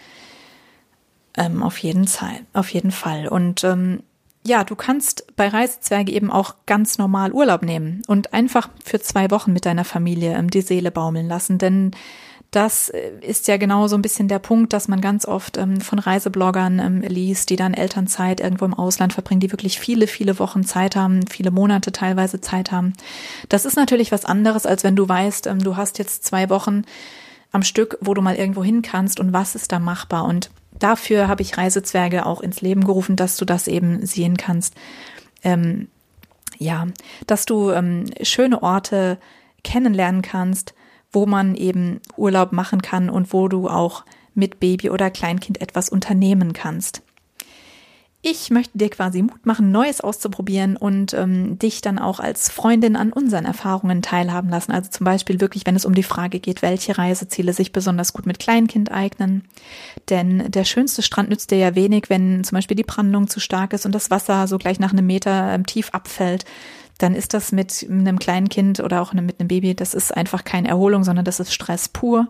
ähm, 1.36 1.62
auf 1.62 1.78
jeden 1.78 2.06
Fall, 2.06 2.40
auf 2.52 2.70
jeden 2.70 2.90
Fall. 2.90 3.28
Und 3.28 3.64
ähm, 3.64 4.02
ja, 4.46 4.64
du 4.64 4.76
kannst 4.76 5.26
bei 5.36 5.48
Reisezwerge 5.48 6.12
eben 6.12 6.30
auch 6.30 6.54
ganz 6.66 6.98
normal 6.98 7.32
Urlaub 7.32 7.62
nehmen 7.62 8.02
und 8.06 8.32
einfach 8.32 8.68
für 8.84 9.00
zwei 9.00 9.30
Wochen 9.30 9.52
mit 9.52 9.66
deiner 9.66 9.84
Familie 9.84 10.34
ähm, 10.34 10.50
die 10.50 10.62
Seele 10.62 10.90
baumeln 10.90 11.26
lassen, 11.26 11.58
denn 11.58 11.90
das 12.52 12.88
äh, 12.88 13.10
ist 13.20 13.48
ja 13.48 13.56
genau 13.56 13.88
so 13.88 13.96
ein 13.96 14.02
bisschen 14.02 14.28
der 14.28 14.38
Punkt, 14.38 14.72
dass 14.72 14.88
man 14.88 15.00
ganz 15.00 15.26
oft 15.26 15.56
ähm, 15.58 15.80
von 15.80 15.98
Reisebloggern 15.98 16.78
ähm, 16.78 17.00
liest, 17.00 17.50
die 17.50 17.56
dann 17.56 17.74
Elternzeit 17.74 18.40
irgendwo 18.40 18.64
im 18.64 18.74
Ausland 18.74 19.12
verbringen, 19.12 19.40
die 19.40 19.52
wirklich 19.52 19.80
viele, 19.80 20.06
viele 20.06 20.38
Wochen 20.38 20.64
Zeit 20.64 20.96
haben, 20.96 21.26
viele 21.26 21.50
Monate 21.50 21.92
teilweise 21.92 22.40
Zeit 22.40 22.70
haben. 22.70 22.92
Das 23.48 23.64
ist 23.64 23.76
natürlich 23.76 24.12
was 24.12 24.24
anderes, 24.24 24.64
als 24.64 24.84
wenn 24.84 24.96
du 24.96 25.08
weißt, 25.08 25.46
du 25.46 25.76
hast 25.76 25.98
jetzt 25.98 26.24
zwei 26.24 26.48
Wochen 26.48 26.82
am 27.52 27.62
Stück, 27.62 27.98
wo 28.00 28.14
du 28.14 28.22
mal 28.22 28.36
irgendwo 28.36 28.62
hin 28.62 28.82
kannst 28.82 29.18
und 29.20 29.32
was 29.32 29.54
ist 29.54 29.72
da 29.72 29.78
machbar. 29.78 30.24
Und 30.24 30.50
dafür 30.78 31.28
habe 31.28 31.42
ich 31.42 31.56
Reisezwerge 31.56 32.26
auch 32.26 32.40
ins 32.40 32.60
Leben 32.60 32.84
gerufen, 32.84 33.16
dass 33.16 33.36
du 33.36 33.44
das 33.44 33.68
eben 33.68 34.04
sehen 34.04 34.36
kannst. 34.36 34.74
Ähm, 35.42 35.88
ja, 36.58 36.86
dass 37.26 37.44
du 37.44 37.70
ähm, 37.70 38.04
schöne 38.22 38.62
Orte 38.62 39.18
kennenlernen 39.62 40.22
kannst, 40.22 40.74
wo 41.12 41.26
man 41.26 41.54
eben 41.54 42.00
Urlaub 42.16 42.52
machen 42.52 42.82
kann 42.82 43.10
und 43.10 43.32
wo 43.32 43.48
du 43.48 43.68
auch 43.68 44.04
mit 44.34 44.60
Baby 44.60 44.90
oder 44.90 45.10
Kleinkind 45.10 45.60
etwas 45.60 45.88
unternehmen 45.88 46.52
kannst. 46.52 47.02
Ich 48.22 48.50
möchte 48.50 48.76
dir 48.76 48.88
quasi 48.90 49.22
Mut 49.22 49.46
machen, 49.46 49.70
Neues 49.70 50.00
auszuprobieren 50.00 50.76
und 50.76 51.14
ähm, 51.14 51.58
dich 51.58 51.80
dann 51.80 51.98
auch 51.98 52.18
als 52.18 52.50
Freundin 52.50 52.96
an 52.96 53.12
unseren 53.12 53.44
Erfahrungen 53.44 54.02
teilhaben 54.02 54.50
lassen. 54.50 54.72
Also 54.72 54.90
zum 54.90 55.04
Beispiel 55.04 55.40
wirklich, 55.40 55.64
wenn 55.64 55.76
es 55.76 55.84
um 55.84 55.94
die 55.94 56.02
Frage 56.02 56.40
geht, 56.40 56.60
welche 56.60 56.98
Reiseziele 56.98 57.52
sich 57.52 57.70
besonders 57.70 58.12
gut 58.12 58.26
mit 58.26 58.40
Kleinkind 58.40 58.90
eignen. 58.90 59.44
Denn 60.08 60.50
der 60.50 60.64
schönste 60.64 61.02
Strand 61.02 61.28
nützt 61.28 61.52
dir 61.52 61.58
ja 61.58 61.74
wenig, 61.76 62.06
wenn 62.08 62.42
zum 62.42 62.56
Beispiel 62.56 62.76
die 62.76 62.82
Brandung 62.82 63.28
zu 63.28 63.38
stark 63.38 63.72
ist 63.72 63.86
und 63.86 63.94
das 63.94 64.10
Wasser 64.10 64.48
so 64.48 64.58
gleich 64.58 64.80
nach 64.80 64.92
einem 64.92 65.06
Meter 65.06 65.52
ähm, 65.52 65.64
tief 65.64 65.90
abfällt 65.90 66.44
dann 66.98 67.14
ist 67.14 67.34
das 67.34 67.52
mit 67.52 67.86
einem 67.90 68.18
kleinen 68.18 68.48
Kind 68.48 68.80
oder 68.80 69.02
auch 69.02 69.12
mit 69.12 69.38
einem 69.38 69.48
Baby, 69.48 69.74
das 69.74 69.94
ist 69.94 70.16
einfach 70.16 70.44
keine 70.44 70.68
Erholung, 70.68 71.04
sondern 71.04 71.24
das 71.24 71.40
ist 71.40 71.52
Stress 71.52 71.88
pur. 71.88 72.26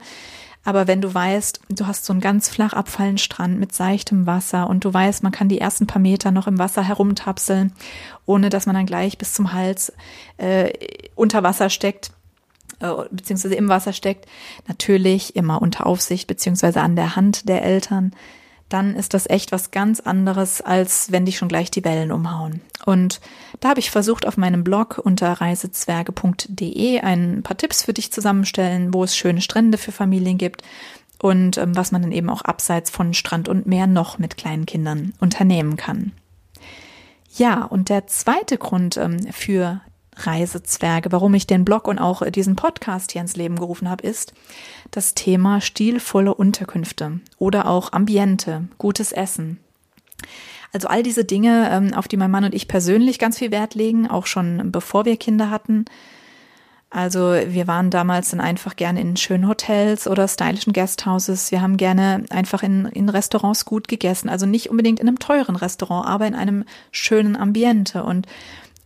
Aber 0.66 0.88
wenn 0.88 1.00
du 1.00 1.14
weißt, 1.14 1.60
du 1.68 1.86
hast 1.86 2.04
so 2.04 2.12
einen 2.12 2.20
ganz 2.20 2.48
flach 2.48 2.72
abfallenden 2.72 3.18
Strand 3.18 3.60
mit 3.60 3.72
seichtem 3.72 4.26
Wasser 4.26 4.68
und 4.68 4.84
du 4.84 4.92
weißt, 4.92 5.22
man 5.22 5.30
kann 5.30 5.48
die 5.48 5.60
ersten 5.60 5.86
paar 5.86 6.02
Meter 6.02 6.32
noch 6.32 6.48
im 6.48 6.58
Wasser 6.58 6.82
herumtapseln, 6.82 7.72
ohne 8.26 8.50
dass 8.50 8.66
man 8.66 8.74
dann 8.74 8.84
gleich 8.84 9.16
bis 9.16 9.32
zum 9.32 9.52
Hals 9.52 9.92
äh, 10.38 10.72
unter 11.14 11.44
Wasser 11.44 11.70
steckt, 11.70 12.10
äh, 12.80 12.90
beziehungsweise 13.12 13.54
im 13.54 13.68
Wasser 13.68 13.92
steckt, 13.92 14.26
natürlich 14.66 15.36
immer 15.36 15.62
unter 15.62 15.86
Aufsicht 15.86 16.26
beziehungsweise 16.26 16.80
an 16.80 16.96
der 16.96 17.14
Hand 17.14 17.48
der 17.48 17.62
Eltern, 17.62 18.12
dann 18.68 18.96
ist 18.96 19.14
das 19.14 19.28
echt 19.28 19.52
was 19.52 19.70
ganz 19.70 20.00
anderes, 20.00 20.60
als 20.60 21.12
wenn 21.12 21.24
dich 21.24 21.38
schon 21.38 21.48
gleich 21.48 21.70
die 21.70 21.84
Wellen 21.84 22.10
umhauen. 22.10 22.60
Und 22.84 23.20
da 23.60 23.70
habe 23.70 23.80
ich 23.80 23.90
versucht, 23.90 24.26
auf 24.26 24.36
meinem 24.36 24.64
Blog 24.64 25.00
unter 25.02 25.32
reisezwerge.de 25.32 27.00
ein 27.00 27.42
paar 27.42 27.56
Tipps 27.56 27.82
für 27.84 27.92
dich 27.92 28.12
zusammenstellen, 28.12 28.92
wo 28.92 29.04
es 29.04 29.16
schöne 29.16 29.40
Strände 29.40 29.78
für 29.78 29.92
Familien 29.92 30.38
gibt 30.38 30.62
und 31.20 31.58
ähm, 31.58 31.76
was 31.76 31.92
man 31.92 32.02
dann 32.02 32.12
eben 32.12 32.28
auch 32.28 32.42
abseits 32.42 32.90
von 32.90 33.14
Strand 33.14 33.48
und 33.48 33.66
Meer 33.66 33.86
noch 33.86 34.18
mit 34.18 34.36
kleinen 34.36 34.66
Kindern 34.66 35.14
unternehmen 35.20 35.76
kann. 35.76 36.12
Ja, 37.36 37.64
und 37.64 37.88
der 37.88 38.06
zweite 38.06 38.58
Grund 38.58 38.96
ähm, 38.96 39.30
für 39.32 39.80
Reisezwerge, 40.16 41.12
warum 41.12 41.34
ich 41.34 41.46
den 41.46 41.64
Blog 41.64 41.88
und 41.88 41.98
auch 41.98 42.28
diesen 42.30 42.56
Podcast 42.56 43.12
hier 43.12 43.20
ins 43.20 43.36
Leben 43.36 43.56
gerufen 43.56 43.90
habe, 43.90 44.06
ist 44.06 44.32
das 44.90 45.14
Thema 45.14 45.60
stilvolle 45.60 46.34
Unterkünfte 46.34 47.20
oder 47.38 47.68
auch 47.68 47.92
Ambiente, 47.92 48.68
gutes 48.78 49.12
Essen. 49.12 49.58
Also 50.72 50.88
all 50.88 51.02
diese 51.02 51.24
Dinge, 51.24 51.68
ähm, 51.70 51.94
auf 51.94 52.08
die 52.08 52.16
mein 52.16 52.30
Mann 52.30 52.44
und 52.44 52.54
ich 52.54 52.68
persönlich 52.68 53.18
ganz 53.18 53.38
viel 53.38 53.50
Wert 53.50 53.74
legen, 53.74 54.08
auch 54.08 54.26
schon 54.26 54.72
bevor 54.72 55.04
wir 55.04 55.16
Kinder 55.16 55.50
hatten. 55.50 55.84
Also 56.90 57.34
wir 57.48 57.66
waren 57.66 57.90
damals 57.90 58.30
dann 58.30 58.40
einfach 58.40 58.76
gerne 58.76 59.00
in 59.00 59.16
schönen 59.16 59.48
Hotels 59.48 60.06
oder 60.06 60.26
stylischen 60.28 60.72
Guesthouses. 60.72 61.50
Wir 61.50 61.60
haben 61.60 61.76
gerne 61.76 62.24
einfach 62.30 62.62
in, 62.62 62.86
in 62.86 63.08
Restaurants 63.08 63.64
gut 63.64 63.88
gegessen. 63.88 64.28
Also 64.28 64.46
nicht 64.46 64.70
unbedingt 64.70 65.00
in 65.00 65.08
einem 65.08 65.18
teuren 65.18 65.56
Restaurant, 65.56 66.06
aber 66.06 66.26
in 66.26 66.34
einem 66.34 66.64
schönen 66.92 67.36
Ambiente. 67.36 68.04
Und 68.04 68.26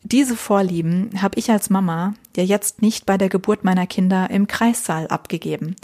diese 0.02 0.36
Vorlieben 0.36 1.10
habe 1.20 1.38
ich 1.38 1.50
als 1.50 1.70
Mama 1.70 2.14
ja 2.36 2.42
jetzt 2.42 2.82
nicht 2.82 3.06
bei 3.06 3.18
der 3.18 3.28
Geburt 3.28 3.64
meiner 3.64 3.86
Kinder 3.86 4.30
im 4.30 4.46
Kreissaal 4.46 5.06
abgegeben, 5.08 5.76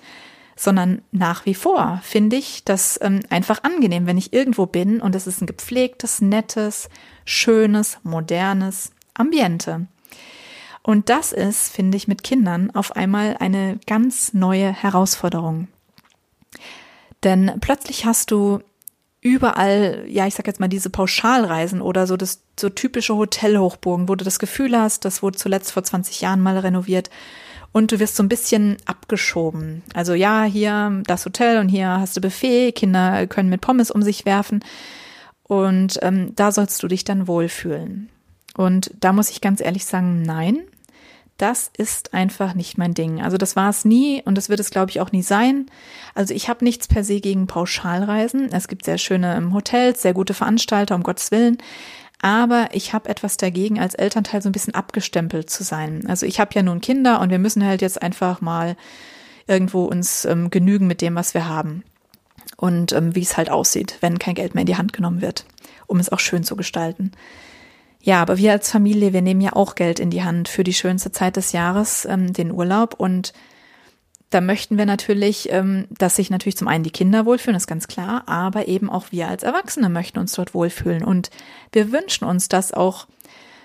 sondern 0.57 1.03
nach 1.13 1.45
wie 1.45 1.55
vor 1.55 2.01
finde 2.03 2.37
ich 2.37 2.65
das 2.65 2.99
ähm, 3.03 3.21
einfach 3.29 3.63
angenehm, 3.63 4.07
wenn 4.07 4.19
ich 4.19 4.33
irgendwo 4.33 4.67
bin 4.67 5.01
und 5.01 5.15
es 5.15 5.27
ist 5.27 5.43
ein 5.43 5.47
gepflegtes, 5.47 6.23
nettes, 6.23 6.89
schönes, 7.25 7.99
modernes 8.03 8.91
Ambiente. 9.13 9.87
Und 10.83 11.11
das 11.11 11.33
ist, 11.33 11.69
finde 11.75 11.97
ich, 11.97 12.09
mit 12.09 12.23
Kindern 12.23 12.71
auf 12.71 12.95
einmal 12.95 13.37
eine 13.41 13.79
ganz 13.87 14.33
neue 14.33 14.73
Herausforderung. 14.73 15.69
Denn 17.25 17.53
plötzlich 17.61 18.07
hast 18.07 18.31
du 18.31 18.61
überall, 19.27 20.05
ja, 20.09 20.27
ich 20.27 20.35
sag 20.35 20.47
jetzt 20.47 20.61
mal 20.61 20.69
diese 20.69 20.89
Pauschalreisen 20.89 21.83
oder 21.83 22.07
so 22.07 22.17
das 22.17 22.43
so 22.59 22.69
typische 22.69 23.17
Hotelhochburgen, 23.17 24.09
wo 24.09 24.15
du 24.15 24.25
das 24.25 24.39
Gefühl 24.39 24.79
hast, 24.79 25.05
das 25.05 25.23
wurde 25.23 25.37
zuletzt 25.37 25.73
vor 25.73 25.83
20 25.83 26.21
Jahren 26.21 26.41
mal 26.41 26.57
renoviert 26.57 27.11
und 27.73 27.91
du 27.91 27.99
wirst 27.99 28.15
so 28.15 28.23
ein 28.23 28.29
bisschen 28.29 28.77
abgeschoben. 28.87 29.83
Also 29.95 30.15
ja, 30.15 30.45
hier 30.45 31.03
das 31.07 31.27
Hotel 31.27 31.59
und 31.59 31.69
hier 31.69 31.89
hast 31.89 32.17
du 32.17 32.21
Buffet, 32.21 32.73
Kinder 32.73 33.27
können 33.27 33.49
mit 33.49 33.61
Pommes 33.61 33.91
um 33.91 34.03
sich 34.03 34.25
werfen 34.27 34.65
und 35.43 35.99
ähm, 36.03 36.33
da 36.37 36.53
sollst 36.53 36.81
du 36.83 36.89
dich 36.89 37.03
dann 37.03 37.27
wohlfühlen. 37.27 38.09
Und 38.57 38.93
da 39.01 39.13
muss 39.13 39.31
ich 39.31 39.41
ganz 39.41 39.61
ehrlich 39.61 39.85
sagen, 39.85 40.23
nein, 40.23 40.61
das 41.37 41.71
ist 41.77 42.15
einfach 42.15 42.55
nicht 42.55 42.79
mein 42.79 42.95
Ding. 42.95 43.21
Also 43.21 43.37
das 43.37 43.57
war 43.57 43.69
es 43.69 43.85
nie 43.85 44.23
und 44.25 44.37
das 44.37 44.49
wird 44.49 44.61
es, 44.61 44.71
glaube 44.71 44.91
ich, 44.91 45.01
auch 45.01 45.13
nie 45.13 45.23
sein. 45.23 45.67
Also 46.15 46.33
ich 46.33 46.49
habe 46.49 46.65
nichts 46.65 46.89
per 46.89 47.05
se 47.05 47.21
gegen 47.21 47.47
Pauschalreisen. 47.47 48.51
Es 48.53 48.69
gibt 48.69 48.85
sehr 48.85 48.99
schöne 48.99 49.37
ähm, 49.37 49.53
Hotels, 49.53 50.03
sehr 50.03 50.15
gute 50.15 50.35
Veranstalter, 50.35 50.95
um 50.95 51.03
Gottes 51.03 51.31
Willen. 51.31 51.59
Aber 52.23 52.69
ich 52.73 52.95
habe 52.95 53.11
etwas 53.11 53.37
dagegen, 53.37 53.79
als 53.79 53.95
Elternteil 53.95 54.41
so 54.41 54.49
ein 54.49 54.53
bisschen 54.53 54.75
abgestempelt 54.75 55.51
zu 55.51 55.63
sein. 55.63 56.07
Also 56.09 56.25
ich 56.25 56.41
habe 56.41 56.55
ja 56.55 56.63
nun 56.63 56.81
Kinder 56.81 57.21
und 57.21 57.31
wir 57.31 57.39
müssen 57.39 57.65
halt 57.65 57.83
jetzt 57.83 58.01
einfach 58.01 58.41
mal 58.41 58.77
irgendwo 59.47 59.85
uns 59.85 60.25
ähm, 60.25 60.51
genügen 60.51 60.87
mit 60.87 61.03
dem, 61.03 61.15
was 61.15 61.35
wir 61.35 61.49
haben. 61.49 61.85
Und 62.57 62.93
ähm, 62.93 63.15
wie 63.15 63.23
es 63.23 63.37
halt 63.37 63.51
aussieht, 63.51 63.99
wenn 64.01 64.19
kein 64.19 64.35
Geld 64.35 64.55
mehr 64.55 64.63
in 64.63 64.67
die 64.67 64.77
Hand 64.77 64.95
genommen 64.95 65.21
wird, 65.21 65.45
um 65.87 66.01
es 66.01 66.11
auch 66.11 66.21
schön 66.21 66.43
zu 66.43 66.57
gestalten. 66.57 67.13
Ja, 68.07 68.23
aber 68.23 68.39
wir 68.39 68.53
als 68.53 68.71
Familie, 68.71 69.13
wir 69.13 69.21
nehmen 69.21 69.41
ja 69.41 69.55
auch 69.55 69.75
Geld 69.75 69.99
in 69.99 70.11
die 70.11 70.23
Hand 70.23 70.47
für 70.49 70.63
die 70.63 70.75
schönste 70.75 71.11
Zeit 71.11 71.35
des 71.35 71.51
Jahres, 71.51 72.05
ähm, 72.05 72.33
den 72.33 72.53
Urlaub. 72.53 72.95
Und 72.95 73.33
da 74.31 74.41
möchten 74.41 74.79
wir 74.79 74.87
natürlich, 74.87 75.51
ähm, 75.51 75.87
dass 75.91 76.15
sich 76.15 76.31
natürlich 76.31 76.57
zum 76.57 76.69
einen 76.69 76.85
die 76.85 76.93
Kinder 76.93 77.27
wohlfühlen, 77.27 77.57
ist 77.57 77.67
ganz 77.67 77.89
klar, 77.89 78.23
aber 78.27 78.69
eben 78.69 78.91
auch 78.91 79.07
wir 79.11 79.27
als 79.27 79.43
Erwachsene 79.43 79.89
möchten 79.89 80.21
uns 80.21 80.35
dort 80.35 80.55
wohlfühlen. 80.55 81.03
Und 81.03 81.31
wir 81.73 81.91
wünschen 81.91 82.27
uns, 82.27 82.49
dass 82.49 82.73
auch 82.73 83.09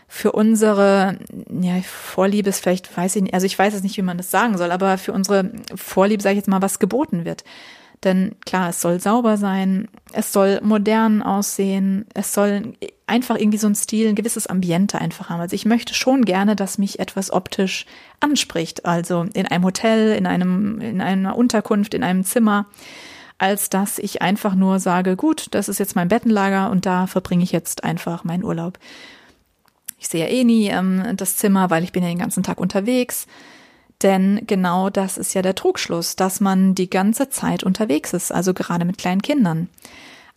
für 0.08 0.32
unsere 0.32 1.19
ja, 1.62 1.80
Vorliebe 1.84 2.49
ist 2.49 2.62
vielleicht, 2.62 2.97
weiß 2.97 3.17
ich 3.17 3.21
nicht, 3.21 3.36
also 3.36 3.45
ich 3.45 3.60
weiß 3.60 3.75
es 3.75 3.84
nicht, 3.84 3.97
wie 3.97 4.01
man 4.01 4.17
das 4.17 4.32
sagen 4.32 4.58
soll, 4.58 4.71
aber 4.71 4.97
für 4.97 5.13
unsere 5.13 5.51
Vorliebe, 5.75 6.23
sage 6.23 6.34
ich 6.34 6.39
jetzt 6.39 6.49
mal, 6.49 6.63
was 6.63 6.80
geboten 6.80 7.25
wird. 7.25 7.43
Denn 8.03 8.35
klar, 8.45 8.69
es 8.69 8.81
soll 8.81 8.99
sauber 8.99 9.37
sein, 9.37 9.87
es 10.11 10.33
soll 10.33 10.59
modern 10.63 11.21
aussehen, 11.21 12.07
es 12.15 12.33
soll 12.33 12.73
einfach 13.05 13.35
irgendwie 13.35 13.59
so 13.59 13.67
ein 13.67 13.75
Stil, 13.75 14.07
ein 14.07 14.15
gewisses 14.15 14.47
Ambiente 14.47 14.99
einfach 14.99 15.29
haben. 15.29 15.41
Also 15.41 15.55
ich 15.55 15.65
möchte 15.65 15.93
schon 15.93 16.25
gerne, 16.25 16.55
dass 16.55 16.77
mich 16.77 16.99
etwas 16.99 17.31
optisch 17.31 17.85
anspricht. 18.19 18.85
Also 18.85 19.25
in 19.33 19.45
einem 19.45 19.63
Hotel, 19.63 20.15
in 20.15 20.25
einem, 20.25 20.81
in 20.81 21.01
einer 21.01 21.35
Unterkunft, 21.35 21.93
in 21.93 22.03
einem 22.03 22.23
Zimmer, 22.23 22.65
als 23.37 23.69
dass 23.69 23.99
ich 23.99 24.21
einfach 24.21 24.55
nur 24.55 24.79
sage, 24.79 25.15
gut, 25.15 25.47
das 25.51 25.69
ist 25.69 25.79
jetzt 25.79 25.95
mein 25.95 26.07
Bettenlager 26.07 26.71
und 26.71 26.85
da 26.85 27.05
verbringe 27.05 27.43
ich 27.43 27.51
jetzt 27.51 27.83
einfach 27.83 28.23
meinen 28.23 28.43
Urlaub. 28.43 28.79
Ich 29.99 30.07
sehe 30.07 30.25
ja 30.25 30.31
eh 30.31 30.43
nie 30.43 30.69
ähm, 30.69 31.03
das 31.15 31.37
Zimmer, 31.37 31.69
weil 31.69 31.83
ich 31.83 31.91
bin 31.91 32.01
ja 32.01 32.09
den 32.09 32.17
ganzen 32.17 32.43
Tag 32.43 32.59
unterwegs. 32.59 33.27
Denn 34.03 34.41
genau 34.47 34.89
das 34.89 35.17
ist 35.17 35.33
ja 35.33 35.41
der 35.41 35.55
Trugschluss, 35.55 36.15
dass 36.15 36.39
man 36.39 36.73
die 36.75 36.89
ganze 36.89 37.29
Zeit 37.29 37.63
unterwegs 37.63 38.13
ist, 38.13 38.31
also 38.31 38.53
gerade 38.53 38.85
mit 38.85 38.97
kleinen 38.97 39.21
Kindern. 39.21 39.69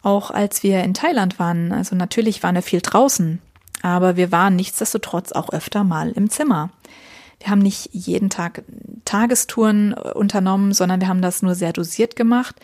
Auch 0.03 0.31
als 0.31 0.63
wir 0.63 0.85
in 0.85 0.93
Thailand 0.93 1.39
waren, 1.39 1.73
also 1.73 1.97
natürlich 1.97 2.43
waren 2.43 2.55
wir 2.55 2.63
viel 2.63 2.83
draußen, 2.83 3.41
aber 3.83 4.17
wir 4.17 4.31
waren 4.31 4.57
nichtsdestotrotz 4.57 5.33
auch 5.33 5.51
öfter 5.51 5.83
mal 5.83 6.11
im 6.11 6.29
Zimmer. 6.29 6.71
Wir 7.41 7.51
haben 7.51 7.61
nicht 7.61 7.89
jeden 7.93 8.29
Tag 8.31 8.65
Tagestouren 9.05 9.95
unternommen, 9.95 10.73
sondern 10.73 11.01
wir 11.01 11.09
haben 11.09 11.23
das 11.23 11.43
nur 11.43 11.55
sehr 11.55 11.73
dosiert 11.73 12.17
gemacht 12.17 12.57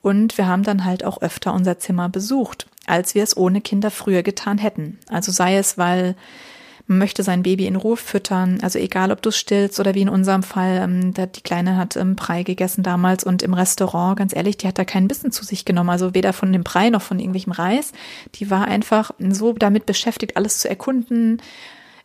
und 0.00 0.38
wir 0.38 0.46
haben 0.46 0.62
dann 0.62 0.84
halt 0.84 1.04
auch 1.04 1.20
öfter 1.20 1.52
unser 1.52 1.78
Zimmer 1.78 2.08
besucht, 2.08 2.66
als 2.86 3.14
wir 3.14 3.22
es 3.22 3.36
ohne 3.36 3.60
Kinder 3.60 3.90
früher 3.90 4.22
getan 4.22 4.58
hätten. 4.58 4.98
Also 5.08 5.30
sei 5.30 5.56
es, 5.58 5.76
weil 5.76 6.16
man 6.88 6.98
möchte 6.98 7.22
sein 7.22 7.42
Baby 7.42 7.66
in 7.66 7.76
Ruhe 7.76 7.98
füttern, 7.98 8.58
also 8.62 8.78
egal 8.78 9.12
ob 9.12 9.20
du 9.20 9.30
stillst 9.30 9.78
oder 9.78 9.94
wie 9.94 10.00
in 10.00 10.08
unserem 10.08 10.42
Fall, 10.42 10.80
ähm, 10.82 11.12
die 11.14 11.42
Kleine 11.42 11.76
hat 11.76 11.96
ähm, 11.96 12.16
Brei 12.16 12.42
gegessen 12.42 12.82
damals 12.82 13.24
und 13.24 13.42
im 13.42 13.52
Restaurant, 13.52 14.18
ganz 14.18 14.34
ehrlich, 14.34 14.56
die 14.56 14.66
hat 14.66 14.78
da 14.78 14.86
keinen 14.86 15.06
Bissen 15.06 15.30
zu 15.30 15.44
sich 15.44 15.66
genommen, 15.66 15.90
also 15.90 16.14
weder 16.14 16.32
von 16.32 16.50
dem 16.50 16.64
Brei 16.64 16.88
noch 16.88 17.02
von 17.02 17.20
irgendwelchem 17.20 17.52
Reis. 17.52 17.92
Die 18.36 18.50
war 18.50 18.66
einfach 18.66 19.10
so 19.18 19.52
damit 19.52 19.84
beschäftigt, 19.84 20.38
alles 20.38 20.60
zu 20.60 20.68
erkunden, 20.68 21.42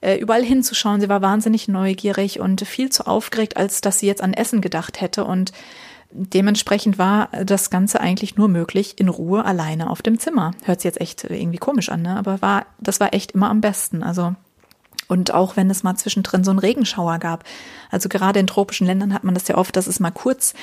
äh, 0.01 0.17
überall 0.17 0.43
hinzuschauen. 0.43 0.99
Sie 0.99 1.09
war 1.09 1.21
wahnsinnig 1.21 1.69
neugierig 1.69 2.41
und 2.41 2.61
viel 2.67 2.89
zu 2.89 3.07
aufgeregt, 3.07 3.55
als 3.55 3.79
dass 3.79 3.99
sie 3.99 4.07
jetzt 4.07 4.21
an 4.21 4.33
Essen 4.33 4.61
gedacht 4.61 5.01
hätte 5.01 5.25
und 5.25 5.53
Dementsprechend 6.15 6.99
war 6.99 7.29
das 7.43 7.71
Ganze 7.71 7.99
eigentlich 7.99 8.37
nur 8.37 8.47
möglich 8.47 8.99
in 8.99 9.09
Ruhe 9.09 9.45
alleine 9.45 9.89
auf 9.89 10.03
dem 10.03 10.19
Zimmer. 10.19 10.51
Hört 10.63 10.79
sich 10.79 10.85
jetzt 10.85 11.01
echt 11.01 11.23
irgendwie 11.23 11.57
komisch 11.57 11.89
an, 11.89 12.03
ne? 12.03 12.15
aber 12.15 12.39
war, 12.39 12.67
das 12.79 12.99
war 12.99 13.15
echt 13.15 13.31
immer 13.31 13.49
am 13.49 13.61
besten. 13.61 14.03
Also 14.03 14.35
und 15.07 15.33
auch 15.33 15.55
wenn 15.55 15.69
es 15.69 15.83
mal 15.83 15.95
zwischendrin 15.95 16.43
so 16.43 16.51
einen 16.51 16.59
Regenschauer 16.59 17.19
gab. 17.19 17.43
Also 17.91 18.09
gerade 18.09 18.39
in 18.39 18.47
tropischen 18.47 18.87
Ländern 18.87 19.13
hat 19.13 19.23
man 19.23 19.33
das 19.33 19.47
ja 19.47 19.55
oft, 19.55 19.75
dass 19.75 19.87
es 19.87 19.99
mal 19.99 20.11
kurz 20.11 20.53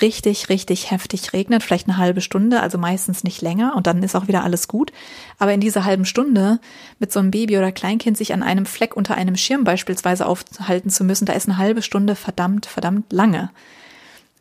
richtig, 0.00 0.48
richtig 0.48 0.90
heftig 0.90 1.32
regnet, 1.32 1.62
vielleicht 1.62 1.88
eine 1.88 1.98
halbe 1.98 2.20
Stunde, 2.20 2.60
also 2.60 2.78
meistens 2.78 3.24
nicht 3.24 3.42
länger 3.42 3.74
und 3.76 3.86
dann 3.86 4.02
ist 4.02 4.16
auch 4.16 4.28
wieder 4.28 4.44
alles 4.44 4.68
gut. 4.68 4.92
Aber 5.38 5.52
in 5.52 5.60
dieser 5.60 5.84
halben 5.84 6.04
Stunde 6.04 6.60
mit 6.98 7.12
so 7.12 7.20
einem 7.20 7.30
Baby 7.30 7.58
oder 7.58 7.72
Kleinkind 7.72 8.16
sich 8.16 8.32
an 8.32 8.42
einem 8.42 8.66
Fleck 8.66 8.96
unter 8.96 9.14
einem 9.14 9.36
Schirm 9.36 9.64
beispielsweise 9.64 10.26
aufhalten 10.26 10.90
zu 10.90 11.04
müssen, 11.04 11.26
da 11.26 11.32
ist 11.32 11.48
eine 11.48 11.58
halbe 11.58 11.82
Stunde 11.82 12.14
verdammt, 12.14 12.66
verdammt 12.66 13.12
lange. 13.12 13.50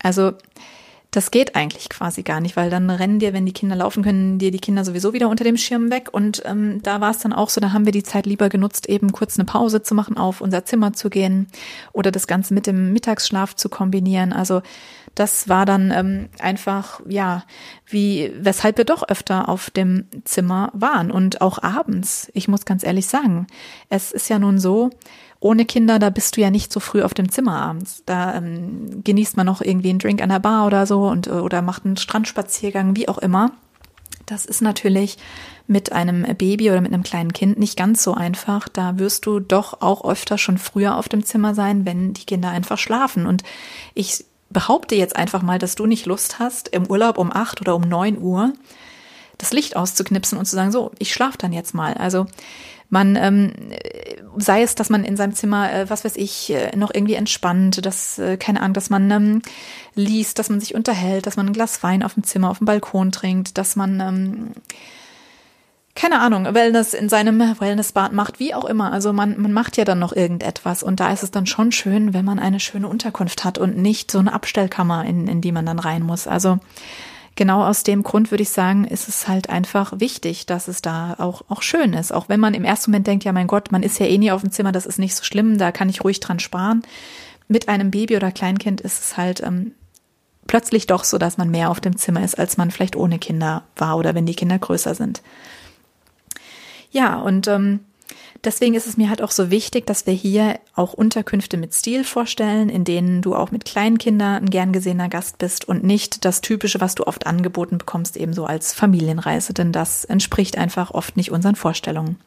Also 0.02 0.34
das 1.12 1.32
geht 1.32 1.56
eigentlich 1.56 1.90
quasi 1.90 2.22
gar 2.22 2.40
nicht, 2.40 2.56
weil 2.56 2.70
dann 2.70 2.88
rennen 2.90 3.18
dir, 3.18 3.34
wenn 3.34 3.46
die 3.46 3.52
Kinder 3.52 3.76
laufen 3.76 4.04
können, 4.04 4.38
dir 4.38 4.52
die 4.52 4.60
Kinder 4.60 4.86
sowieso 4.86 5.12
wieder 5.12 5.28
unter 5.28 5.44
dem 5.44 5.58
Schirm 5.58 5.90
weg. 5.90 6.10
Und 6.12 6.44
ähm, 6.46 6.84
da 6.84 7.02
war 7.02 7.10
es 7.10 7.18
dann 7.18 7.34
auch 7.34 7.50
so, 7.50 7.60
da 7.60 7.74
haben 7.74 7.86
wir 7.86 7.92
die 7.92 8.04
Zeit 8.04 8.28
lieber 8.28 8.50
genutzt, 8.50 8.88
eben 8.88 9.12
kurz 9.12 9.40
eine 9.40 9.46
Pause 9.46 9.82
zu 9.82 9.96
machen, 9.96 10.18
auf 10.18 10.40
unser 10.40 10.66
Zimmer 10.66 10.94
zu 10.94 11.10
gehen 11.10 11.48
oder 11.94 12.12
das 12.12 12.28
Ganze 12.28 12.54
mit 12.54 12.68
dem 12.68 12.94
Mittagsschlaf 12.94 13.56
zu 13.56 13.70
kombinieren. 13.70 14.34
Also 14.34 14.62
das 15.16 15.50
war 15.50 15.66
dann 15.66 15.92
ähm, 15.92 16.30
einfach, 16.38 17.02
ja, 17.08 17.44
wie, 17.88 18.32
weshalb 18.40 18.78
wir 18.78 18.86
doch 18.86 19.02
öfter 19.10 19.50
auf 19.50 19.72
dem 19.72 20.06
Zimmer 20.26 20.70
waren 20.74 21.10
und 21.10 21.42
auch 21.42 21.62
abends. 21.64 22.30
Ich 22.36 22.48
muss 22.48 22.66
ganz 22.66 22.84
ehrlich 22.84 23.08
sagen, 23.08 23.48
es 23.90 24.12
ist 24.12 24.30
ja 24.30 24.38
nun 24.38 24.60
so, 24.60 24.92
ohne 25.40 25.66
Kinder, 25.66 26.00
da 26.00 26.10
bist 26.10 26.36
du 26.36 26.42
ja 26.42 26.50
nicht 26.50 26.74
so 26.74 26.80
früh 26.80 27.02
auf 27.02 27.14
dem 27.14 27.32
Zimmer 27.32 27.62
abends. 27.62 28.04
Da 28.06 28.36
ähm, 28.36 29.04
genießt 29.04 29.38
man 29.38 29.46
noch 29.46 29.62
irgendwie 29.62 29.90
einen 29.90 30.00
Drink 30.00 30.22
an 30.22 30.30
der 30.30 30.40
Bar 30.40 30.68
oder 30.68 30.86
so 30.86 31.08
und 31.08 31.28
oder 31.28 31.62
macht 31.62 31.86
einen 31.86 31.98
Strandspaziergang, 31.98 32.96
wie 32.96 33.08
auch 33.08 33.18
immer. 33.18 33.52
Das 34.26 34.46
ist 34.46 34.62
natürlich 34.62 35.18
mit 35.66 35.92
einem 35.92 36.24
Baby 36.38 36.70
oder 36.70 36.82
mit 36.82 36.94
einem 36.94 37.04
kleinen 37.04 37.34
Kind 37.34 37.58
nicht 37.58 37.78
ganz 37.78 38.04
so 38.04 38.14
einfach. 38.14 38.68
Da 38.68 39.00
wirst 39.00 39.26
du 39.26 39.40
doch 39.40 39.82
auch 39.82 40.04
öfter 40.04 40.38
schon 40.38 40.58
früher 40.58 40.98
auf 40.98 41.10
dem 41.10 41.24
Zimmer 41.24 41.56
sein, 41.56 41.86
wenn 41.86 42.14
die 42.14 42.26
Kinder 42.26 42.50
einfach 42.50 42.78
schlafen. 42.78 43.26
Und 43.26 43.44
ich 43.94 44.26
behaupte 44.50 44.96
jetzt 44.96 45.16
einfach 45.16 45.42
mal, 45.42 45.58
dass 45.58 45.76
du 45.76 45.86
nicht 45.86 46.06
Lust 46.06 46.40
hast, 46.40 46.68
im 46.70 46.88
Urlaub 46.88 47.18
um 47.18 47.32
acht 47.32 47.62
oder 47.62 47.76
um 47.76 47.82
neun 47.82 48.20
Uhr 48.20 48.54
das 49.38 49.54
Licht 49.54 49.76
auszuknipsen 49.76 50.38
und 50.38 50.46
zu 50.46 50.56
sagen, 50.56 50.72
so, 50.72 50.92
ich 51.00 51.14
schlafe 51.14 51.38
dann 51.38 51.54
jetzt 51.54 51.74
mal. 51.74 51.94
Also 51.94 52.28
man 52.90 53.16
ähm, 53.16 53.54
sei 54.38 54.64
es, 54.64 54.76
dass 54.76 54.90
man 54.90 55.04
in 55.04 55.16
seinem 55.16 55.34
Zimmer, 55.34 55.72
äh, 55.72 55.90
was 55.90 56.06
weiß 56.06 56.16
ich, 56.16 56.52
äh, 56.52 56.76
noch 56.76 56.92
irgendwie 56.94 57.14
entspannt, 57.14 57.86
dass, 57.86 58.18
äh, 58.18 58.38
keine 58.38 58.62
Ahnung, 58.62 58.74
dass 58.74 58.90
man 58.90 59.10
ähm, 59.12 59.42
liest, 59.96 60.40
dass 60.40 60.50
man 60.50 60.60
sich 60.60 60.76
unterhält, 60.76 61.28
dass 61.28 61.38
man 61.38 61.48
ein 61.48 61.54
Glas 61.54 61.84
Wein 61.84 62.04
auf 62.04 62.16
dem 62.16 62.24
Zimmer, 62.24 62.50
auf 62.50 62.58
dem 62.58 62.66
Balkon 62.66 63.12
trinkt, 63.12 63.58
dass 63.58 63.76
man 63.76 64.00
ähm, 64.00 64.52
keine 65.96 66.22
Ahnung, 66.22 66.46
Wellness 66.54 66.94
in 66.94 67.10
seinem 67.10 67.40
Wellnessbad 67.40 68.14
macht, 68.14 68.40
wie 68.40 68.54
auch 68.54 68.64
immer. 68.64 68.94
Also 68.94 69.12
man, 69.12 69.40
man 69.42 69.52
macht 69.52 69.76
ja 69.76 69.84
dann 69.84 70.00
noch 70.00 70.16
irgendetwas 70.16 70.82
und 70.82 71.02
da 71.02 71.12
ist 71.12 71.24
es 71.24 71.32
dann 71.32 71.46
schon 71.46 71.74
schön, 71.74 72.14
wenn 72.14 72.24
man 72.24 72.40
eine 72.40 72.62
schöne 72.62 72.88
Unterkunft 72.88 73.44
hat 73.44 73.58
und 73.58 73.76
nicht 73.76 74.10
so 74.10 74.20
eine 74.20 74.32
Abstellkammer, 74.32 75.04
in, 75.04 75.28
in 75.28 75.42
die 75.42 75.52
man 75.52 75.66
dann 75.66 75.78
rein 75.78 76.04
muss. 76.04 76.26
Also 76.26 76.60
genau 77.40 77.64
aus 77.64 77.84
dem 77.84 78.04
Grund 78.04 78.32
würde 78.32 78.44
ich 78.44 78.50
sagen, 78.50 78.84
ist 78.84 79.08
es 79.08 79.30
halt 79.30 79.50
einfach 79.50 80.02
wichtig, 80.02 80.46
dass 80.46 80.68
es 80.68 80.82
da 80.82 81.16
auch, 81.20 81.42
auch 81.48 81.62
schön 81.62 81.94
ist. 81.94 82.12
Auch 82.12 82.28
wenn 82.28 82.42
man 82.42 82.54
im 82.54 82.66
ersten 82.66 82.92
Moment 82.92 83.08
denkt, 83.08 83.24
ja 83.24 83.32
mein 83.32 83.48
Gott, 83.48 83.72
man 83.72 83.82
ist 83.82 83.98
ja 83.98 84.08
eh 84.08 84.18
nie 84.18 84.30
auf 84.30 84.42
dem 84.42 84.52
Zimmer, 84.52 84.74
das 84.74 84.86
ist 84.86 85.00
nicht 85.00 85.16
so 85.16 85.24
schlimm, 85.24 85.58
da 85.58 85.72
kann 85.72 85.88
ich 85.88 86.04
ruhig 86.04 86.20
dran 86.20 86.42
sparen. 86.42 86.82
Mit 87.48 87.70
einem 87.70 87.92
Baby 87.92 88.18
oder 88.18 88.34
Kleinkind 88.34 88.82
ist 88.82 89.02
es 89.02 89.18
halt 89.18 89.42
ähm, 89.42 89.72
plötzlich 90.48 90.86
doch 90.86 91.06
so, 91.06 91.18
dass 91.18 91.38
man 91.38 91.50
mehr 91.50 91.72
auf 91.72 91.80
dem 91.80 91.96
Zimmer 91.96 92.26
ist, 92.26 92.38
als 92.38 92.58
man 92.58 92.72
vielleicht 92.72 92.98
ohne 92.98 93.20
Kinder 93.20 93.64
war 93.78 93.96
oder 93.96 94.16
wenn 94.16 94.26
die 94.26 94.36
Kinder 94.36 94.60
größer 94.60 94.94
sind. 94.94 95.22
Ja, 96.92 97.20
und 97.20 97.48
ähm, 97.48 97.80
Deswegen 98.44 98.76
ist 98.76 98.88
es 98.88 98.96
mir 98.96 99.10
halt 99.10 99.22
auch 99.22 99.32
so 99.32 99.52
wichtig, 99.52 99.86
dass 99.86 100.06
wir 100.06 100.14
hier 100.14 100.60
auch 100.74 100.94
Unterkünfte 100.94 101.58
mit 101.58 101.74
Stil 101.74 102.06
vorstellen, 102.06 102.70
in 102.70 102.86
denen 102.86 103.22
du 103.22 103.36
auch 103.36 103.52
mit 103.52 103.66
kleinen 103.66 103.98
Kindern 103.98 104.44
ein 104.44 104.50
gern 104.50 104.72
gesehener 104.72 105.10
Gast 105.10 105.40
bist 105.40 105.68
und 105.68 105.84
nicht 105.84 106.24
das 106.24 106.40
Typische, 106.40 106.80
was 106.80 106.96
du 106.96 107.06
oft 107.06 107.28
angeboten 107.28 107.78
bekommst, 107.78 108.16
ebenso 108.16 108.46
als 108.46 108.74
Familienreise, 108.74 109.54
denn 109.54 109.74
das 109.74 110.06
entspricht 110.06 110.58
einfach 110.58 110.92
oft 110.92 111.18
nicht 111.18 111.32
unseren 111.32 111.56
Vorstellungen. 111.56 112.18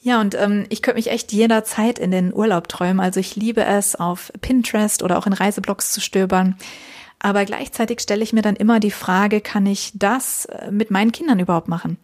Ja, 0.00 0.20
und 0.20 0.34
ähm, 0.34 0.64
ich 0.68 0.82
könnte 0.82 0.98
mich 0.98 1.10
echt 1.10 1.30
jederzeit 1.30 1.98
in 1.98 2.10
den 2.10 2.34
Urlaub 2.34 2.68
träumen. 2.68 2.98
Also 2.98 3.20
ich 3.20 3.36
liebe 3.36 3.64
es, 3.64 3.94
auf 3.94 4.32
Pinterest 4.40 5.02
oder 5.02 5.16
auch 5.18 5.26
in 5.26 5.32
Reiseblogs 5.32 5.92
zu 5.92 6.00
stöbern. 6.00 6.56
Aber 7.24 7.44
gleichzeitig 7.44 8.00
stelle 8.00 8.24
ich 8.24 8.32
mir 8.32 8.42
dann 8.42 8.56
immer 8.56 8.80
die 8.80 8.90
Frage, 8.90 9.40
kann 9.40 9.64
ich 9.64 9.92
das 9.94 10.46
äh, 10.46 10.72
mit 10.72 10.90
meinen 10.90 11.12
Kindern 11.12 11.38
überhaupt 11.38 11.68
machen? 11.68 11.96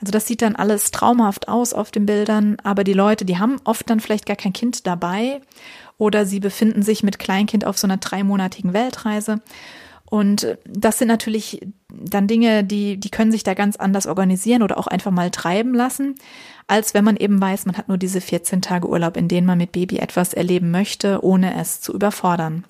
Also 0.00 0.12
das 0.12 0.26
sieht 0.26 0.40
dann 0.40 0.56
alles 0.56 0.90
traumhaft 0.90 1.46
aus 1.46 1.74
auf 1.74 1.90
den 1.90 2.06
Bildern, 2.06 2.56
aber 2.64 2.82
die 2.82 2.94
Leute, 2.94 3.26
die 3.26 3.38
haben 3.38 3.60
oft 3.64 3.88
dann 3.90 4.00
vielleicht 4.00 4.24
gar 4.24 4.36
kein 4.36 4.54
Kind 4.54 4.86
dabei 4.86 5.42
oder 5.98 6.24
sie 6.24 6.40
befinden 6.40 6.82
sich 6.82 7.02
mit 7.02 7.18
Kleinkind 7.18 7.66
auf 7.66 7.76
so 7.76 7.86
einer 7.86 7.98
dreimonatigen 7.98 8.72
Weltreise. 8.72 9.42
Und 10.06 10.56
das 10.64 10.98
sind 10.98 11.08
natürlich 11.08 11.60
dann 11.88 12.26
Dinge, 12.26 12.64
die, 12.64 12.98
die 12.98 13.10
können 13.10 13.30
sich 13.30 13.44
da 13.44 13.52
ganz 13.52 13.76
anders 13.76 14.06
organisieren 14.06 14.62
oder 14.62 14.78
auch 14.78 14.86
einfach 14.86 15.10
mal 15.10 15.30
treiben 15.30 15.74
lassen, 15.74 16.14
als 16.66 16.94
wenn 16.94 17.04
man 17.04 17.16
eben 17.16 17.38
weiß, 17.38 17.66
man 17.66 17.76
hat 17.76 17.88
nur 17.88 17.98
diese 17.98 18.22
14 18.22 18.62
Tage 18.62 18.88
Urlaub, 18.88 19.18
in 19.18 19.28
denen 19.28 19.46
man 19.46 19.58
mit 19.58 19.72
Baby 19.72 19.98
etwas 19.98 20.32
erleben 20.32 20.70
möchte, 20.70 21.22
ohne 21.22 21.60
es 21.60 21.82
zu 21.82 21.92
überfordern. 21.92 22.64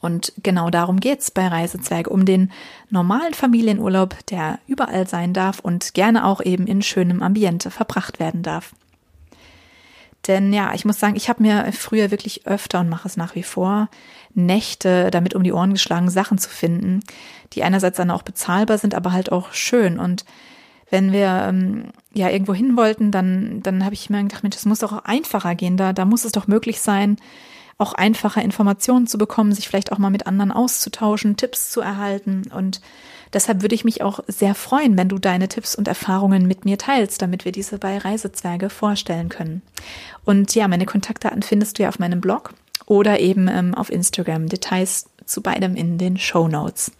Und 0.00 0.32
genau 0.42 0.70
darum 0.70 0.98
geht's 0.98 1.30
bei 1.30 1.46
Reisezwerg, 1.46 2.08
um 2.08 2.24
den 2.24 2.50
normalen 2.88 3.34
Familienurlaub, 3.34 4.16
der 4.26 4.58
überall 4.66 5.06
sein 5.06 5.34
darf 5.34 5.60
und 5.60 5.92
gerne 5.94 6.24
auch 6.24 6.40
eben 6.42 6.66
in 6.66 6.80
schönem 6.82 7.22
Ambiente 7.22 7.70
verbracht 7.70 8.18
werden 8.18 8.42
darf. 8.42 8.72
Denn 10.26 10.52
ja, 10.52 10.74
ich 10.74 10.84
muss 10.84 11.00
sagen, 11.00 11.16
ich 11.16 11.28
habe 11.28 11.42
mir 11.42 11.72
früher 11.72 12.10
wirklich 12.10 12.46
öfter 12.46 12.80
und 12.80 12.88
mache 12.88 13.08
es 13.08 13.16
nach 13.16 13.34
wie 13.34 13.42
vor 13.42 13.88
Nächte 14.34 15.10
damit 15.10 15.34
um 15.34 15.42
die 15.42 15.52
Ohren 15.52 15.72
geschlagen, 15.72 16.10
Sachen 16.10 16.38
zu 16.38 16.48
finden, 16.48 17.00
die 17.52 17.62
einerseits 17.62 17.96
dann 17.96 18.10
auch 18.10 18.22
bezahlbar 18.22 18.78
sind, 18.78 18.94
aber 18.94 19.12
halt 19.12 19.32
auch 19.32 19.52
schön. 19.52 19.98
Und 19.98 20.24
wenn 20.90 21.12
wir 21.12 21.46
ähm, 21.48 21.84
ja 22.12 22.28
irgendwo 22.28 22.54
hin 22.54 22.76
wollten, 22.76 23.10
dann, 23.10 23.62
dann 23.62 23.84
habe 23.84 23.94
ich 23.94 24.10
mir 24.10 24.22
gedacht, 24.22 24.42
Mensch, 24.42 24.56
das 24.56 24.66
muss 24.66 24.80
doch 24.80 25.04
einfacher 25.04 25.54
gehen. 25.54 25.76
Da, 25.76 25.92
da 25.92 26.04
muss 26.04 26.24
es 26.24 26.32
doch 26.32 26.46
möglich 26.46 26.80
sein, 26.80 27.16
auch 27.80 27.94
einfacher 27.94 28.42
Informationen 28.42 29.06
zu 29.06 29.18
bekommen, 29.18 29.52
sich 29.52 29.68
vielleicht 29.68 29.92
auch 29.92 29.98
mal 29.98 30.10
mit 30.10 30.26
anderen 30.26 30.52
auszutauschen, 30.52 31.36
Tipps 31.36 31.70
zu 31.70 31.80
erhalten. 31.80 32.42
Und 32.54 32.80
deshalb 33.32 33.62
würde 33.62 33.74
ich 33.74 33.84
mich 33.84 34.02
auch 34.02 34.20
sehr 34.26 34.54
freuen, 34.54 34.98
wenn 34.98 35.08
du 35.08 35.18
deine 35.18 35.48
Tipps 35.48 35.74
und 35.74 35.88
Erfahrungen 35.88 36.46
mit 36.46 36.64
mir 36.64 36.78
teilst, 36.78 37.22
damit 37.22 37.44
wir 37.44 37.52
diese 37.52 37.78
bei 37.78 37.98
Reisezwerge 37.98 38.70
vorstellen 38.70 39.28
können. 39.28 39.62
Und 40.24 40.54
ja, 40.54 40.68
meine 40.68 40.86
Kontaktdaten 40.86 41.42
findest 41.42 41.78
du 41.78 41.84
ja 41.84 41.88
auf 41.88 41.98
meinem 41.98 42.20
Blog 42.20 42.52
oder 42.86 43.18
eben 43.20 43.48
ähm, 43.48 43.74
auf 43.74 43.90
Instagram. 43.90 44.48
Details 44.48 45.06
zu 45.24 45.42
beidem 45.42 45.74
in 45.74 45.96
den 45.96 46.18
Show 46.18 46.48
Notes. 46.48 46.92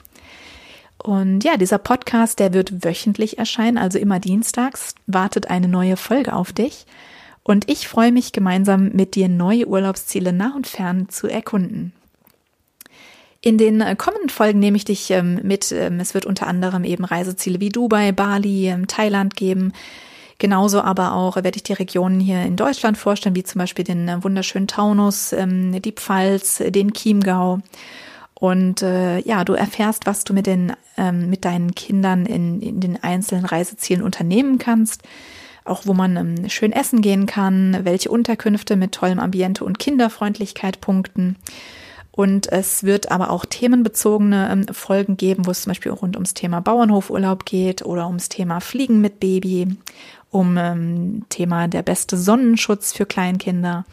Und 1.03 1.45
ja, 1.45 1.57
dieser 1.57 1.79
Podcast, 1.79 2.39
der 2.39 2.53
wird 2.53 2.85
wöchentlich 2.85 3.39
erscheinen, 3.39 3.79
also 3.79 3.99
immer 3.99 4.21
dienstags, 4.21 4.95
wartet 5.07 5.51
eine 5.51 5.69
neue 5.69 5.97
Folge 5.97 6.35
auf 6.35 6.53
dich. 6.53 6.87
Und 7.43 7.71
ich 7.71 7.89
freue 7.89 8.13
mich 8.13 8.33
gemeinsam 8.33 8.91
mit 8.93 9.15
dir 9.15 9.29
neue 9.29 9.67
Urlaubsziele 9.67 10.33
nah 10.33 10.55
und 10.55 10.67
fern 10.67 11.09
zu 11.09 11.27
erkunden. 11.27 11.93
In 13.43 13.57
den 13.57 13.81
äh, 13.81 13.97
kommenden 13.97 14.29
Folgen 14.29 14.59
nehme 14.59 14.77
ich 14.77 14.85
dich 14.85 15.11
ähm, 15.11 15.41
mit. 15.43 15.73
Ähm, 15.73 15.99
es 15.99 16.13
wird 16.13 16.27
unter 16.27 16.47
anderem 16.47 16.85
eben 16.85 17.05
Reiseziele 17.05 17.59
wie 17.59 17.71
Dubai, 17.71 18.13
Bali, 18.13 18.69
ähm, 18.69 18.87
Thailand 18.87 19.35
geben. 19.35 19.73
Genauso 20.39 20.83
aber 20.83 21.13
auch 21.15 21.37
werde 21.37 21.57
ich 21.57 21.63
die 21.63 21.73
Regionen 21.73 22.21
hier 22.21 22.43
in 22.43 22.57
Deutschland 22.57 22.99
vorstellen, 22.99 23.35
wie 23.35 23.43
zum 23.43 23.59
Beispiel 23.59 23.85
den 23.85 24.09
äh, 24.09 24.23
wunderschönen 24.23 24.69
Taunus, 24.69 25.35
die 25.35 25.93
Pfalz, 25.93 26.63
den 26.67 26.93
Chiemgau. 26.93 27.61
Und 28.35 28.83
äh, 28.83 29.21
ja, 29.21 29.45
du 29.45 29.53
erfährst, 29.53 30.07
was 30.07 30.25
du 30.25 30.33
mit 30.35 30.47
den 30.47 30.73
mit 31.13 31.47
deinen 31.47 31.75
Kindern 31.75 32.27
in, 32.27 32.61
in 32.61 32.81
den 32.81 33.03
einzelnen 33.03 33.47
Reisezielen 33.47 34.03
unternehmen 34.03 34.59
kannst 34.59 35.03
auch 35.65 35.83
wo 35.85 35.95
man 35.95 36.17
ähm, 36.17 36.49
schön 36.49 36.73
essen 36.73 37.01
gehen 37.01 37.27
kann, 37.27 37.81
welche 37.83 38.11
Unterkünfte 38.11 38.77
mit 38.77 38.93
tollem 38.93 39.19
Ambiente 39.19 39.65
und 39.65 39.79
Kinderfreundlichkeit 39.79 40.81
punkten. 40.81 41.37
Und 42.13 42.51
es 42.51 42.83
wird 42.85 43.11
aber 43.11 43.31
auch 43.31 43.45
themenbezogene 43.45 44.51
ähm, 44.51 44.75
Folgen 44.75 45.17
geben, 45.17 45.47
wo 45.47 45.51
es 45.53 45.63
zum 45.63 45.71
Beispiel 45.71 45.93
rund 45.93 46.17
ums 46.17 46.35
Thema 46.35 46.61
Bauernhofurlaub 46.61 47.45
geht 47.45 47.85
oder 47.85 48.07
ums 48.07 48.29
Thema 48.29 48.61
Fliegen 48.61 49.01
mit 49.01 49.21
Baby, 49.21 49.77
um 50.31 50.57
ähm, 50.59 51.25
Thema 51.29 51.69
der 51.69 51.83
beste 51.83 52.17
Sonnenschutz 52.17 52.93
für 52.93 53.07
Kleinkinder 53.07 53.85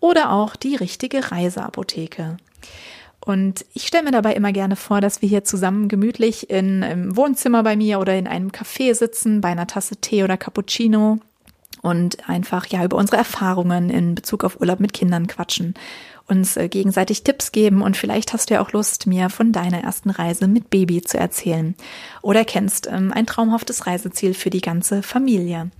oder 0.00 0.32
auch 0.32 0.56
die 0.56 0.76
richtige 0.76 1.30
Reiseapotheke. 1.32 2.36
Und 3.24 3.64
ich 3.72 3.86
stelle 3.86 4.04
mir 4.04 4.10
dabei 4.10 4.34
immer 4.34 4.52
gerne 4.52 4.76
vor, 4.76 5.00
dass 5.00 5.22
wir 5.22 5.28
hier 5.28 5.44
zusammen 5.44 5.88
gemütlich 5.88 6.50
in, 6.50 6.82
im 6.82 7.16
Wohnzimmer 7.16 7.62
bei 7.62 7.74
mir 7.74 7.98
oder 7.98 8.14
in 8.18 8.26
einem 8.26 8.50
Café 8.50 8.94
sitzen, 8.94 9.40
bei 9.40 9.48
einer 9.48 9.66
Tasse 9.66 9.96
Tee 9.96 10.24
oder 10.24 10.36
Cappuccino 10.36 11.18
und 11.80 12.28
einfach 12.28 12.66
ja 12.66 12.84
über 12.84 12.98
unsere 12.98 13.16
Erfahrungen 13.16 13.88
in 13.88 14.14
Bezug 14.14 14.44
auf 14.44 14.60
Urlaub 14.60 14.78
mit 14.78 14.92
Kindern 14.92 15.26
quatschen, 15.26 15.72
uns 16.28 16.58
äh, 16.58 16.68
gegenseitig 16.68 17.22
Tipps 17.22 17.50
geben 17.50 17.80
und 17.80 17.96
vielleicht 17.96 18.34
hast 18.34 18.50
du 18.50 18.54
ja 18.54 18.60
auch 18.60 18.72
Lust, 18.72 19.06
mir 19.06 19.30
von 19.30 19.52
deiner 19.52 19.82
ersten 19.82 20.10
Reise 20.10 20.46
mit 20.46 20.68
Baby 20.68 21.00
zu 21.00 21.18
erzählen 21.18 21.74
oder 22.20 22.44
kennst 22.44 22.88
ähm, 22.90 23.10
ein 23.10 23.26
traumhaftes 23.26 23.86
Reiseziel 23.86 24.34
für 24.34 24.50
die 24.50 24.60
ganze 24.60 25.02
Familie. 25.02 25.70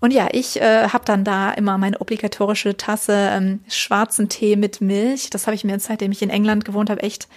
Und 0.00 0.12
ja, 0.12 0.28
ich 0.32 0.60
äh, 0.60 0.88
habe 0.88 1.04
dann 1.04 1.24
da 1.24 1.50
immer 1.52 1.78
meine 1.78 2.00
obligatorische 2.00 2.76
Tasse 2.76 3.30
ähm, 3.32 3.60
schwarzen 3.68 4.28
Tee 4.28 4.56
mit 4.56 4.80
Milch. 4.80 5.30
Das 5.30 5.46
habe 5.46 5.54
ich 5.54 5.64
mir, 5.64 5.78
seitdem 5.80 6.12
ich 6.12 6.22
in 6.22 6.30
England 6.30 6.64
gewohnt 6.64 6.90
habe, 6.90 7.02
echt 7.02 7.28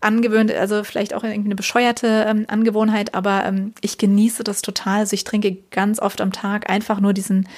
angewöhnt. 0.00 0.52
Also 0.52 0.84
vielleicht 0.84 1.14
auch 1.14 1.24
irgendwie 1.24 1.48
eine 1.48 1.56
bescheuerte 1.56 2.26
ähm, 2.28 2.44
Angewohnheit, 2.48 3.14
aber 3.14 3.44
ähm, 3.44 3.74
ich 3.80 3.98
genieße 3.98 4.44
das 4.44 4.62
total. 4.62 5.00
Also 5.00 5.14
ich 5.14 5.24
trinke 5.24 5.56
ganz 5.70 5.98
oft 5.98 6.20
am 6.20 6.32
Tag 6.32 6.70
einfach 6.70 7.00
nur 7.00 7.12
diesen 7.12 7.48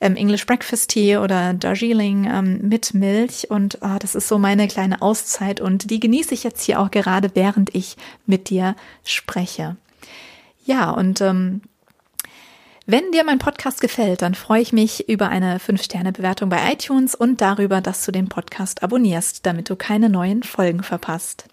ähm, 0.00 0.16
English 0.16 0.46
Breakfast 0.46 0.90
Tea 0.90 1.16
oder 1.16 1.54
Darjeeling 1.54 2.28
ähm, 2.30 2.60
mit 2.62 2.94
Milch 2.94 3.50
und 3.50 3.78
oh, 3.80 3.96
das 3.98 4.14
ist 4.14 4.28
so 4.28 4.38
meine 4.38 4.68
kleine 4.68 5.02
Auszeit 5.02 5.60
und 5.60 5.90
die 5.90 5.98
genieße 5.98 6.34
ich 6.34 6.44
jetzt 6.44 6.62
hier 6.62 6.80
auch 6.80 6.90
gerade, 6.90 7.30
während 7.34 7.74
ich 7.74 7.96
mit 8.26 8.50
dir 8.50 8.76
spreche. 9.04 9.76
Ja, 10.64 10.90
und 10.90 11.20
ähm, 11.20 11.62
wenn 12.90 13.12
dir 13.12 13.22
mein 13.22 13.38
Podcast 13.38 13.82
gefällt, 13.82 14.22
dann 14.22 14.34
freue 14.34 14.62
ich 14.62 14.72
mich 14.72 15.10
über 15.10 15.28
eine 15.28 15.58
5-Sterne-Bewertung 15.58 16.48
bei 16.48 16.72
iTunes 16.72 17.14
und 17.14 17.42
darüber, 17.42 17.82
dass 17.82 18.02
du 18.06 18.12
den 18.12 18.30
Podcast 18.30 18.82
abonnierst, 18.82 19.44
damit 19.44 19.68
du 19.68 19.76
keine 19.76 20.08
neuen 20.08 20.42
Folgen 20.42 20.82
verpasst. 20.82 21.44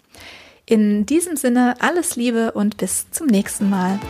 In 0.64 1.04
diesem 1.04 1.36
Sinne 1.36 1.74
alles 1.80 2.16
Liebe 2.16 2.52
und 2.52 2.78
bis 2.78 3.10
zum 3.10 3.26
nächsten 3.26 3.68
Mal. 3.68 4.00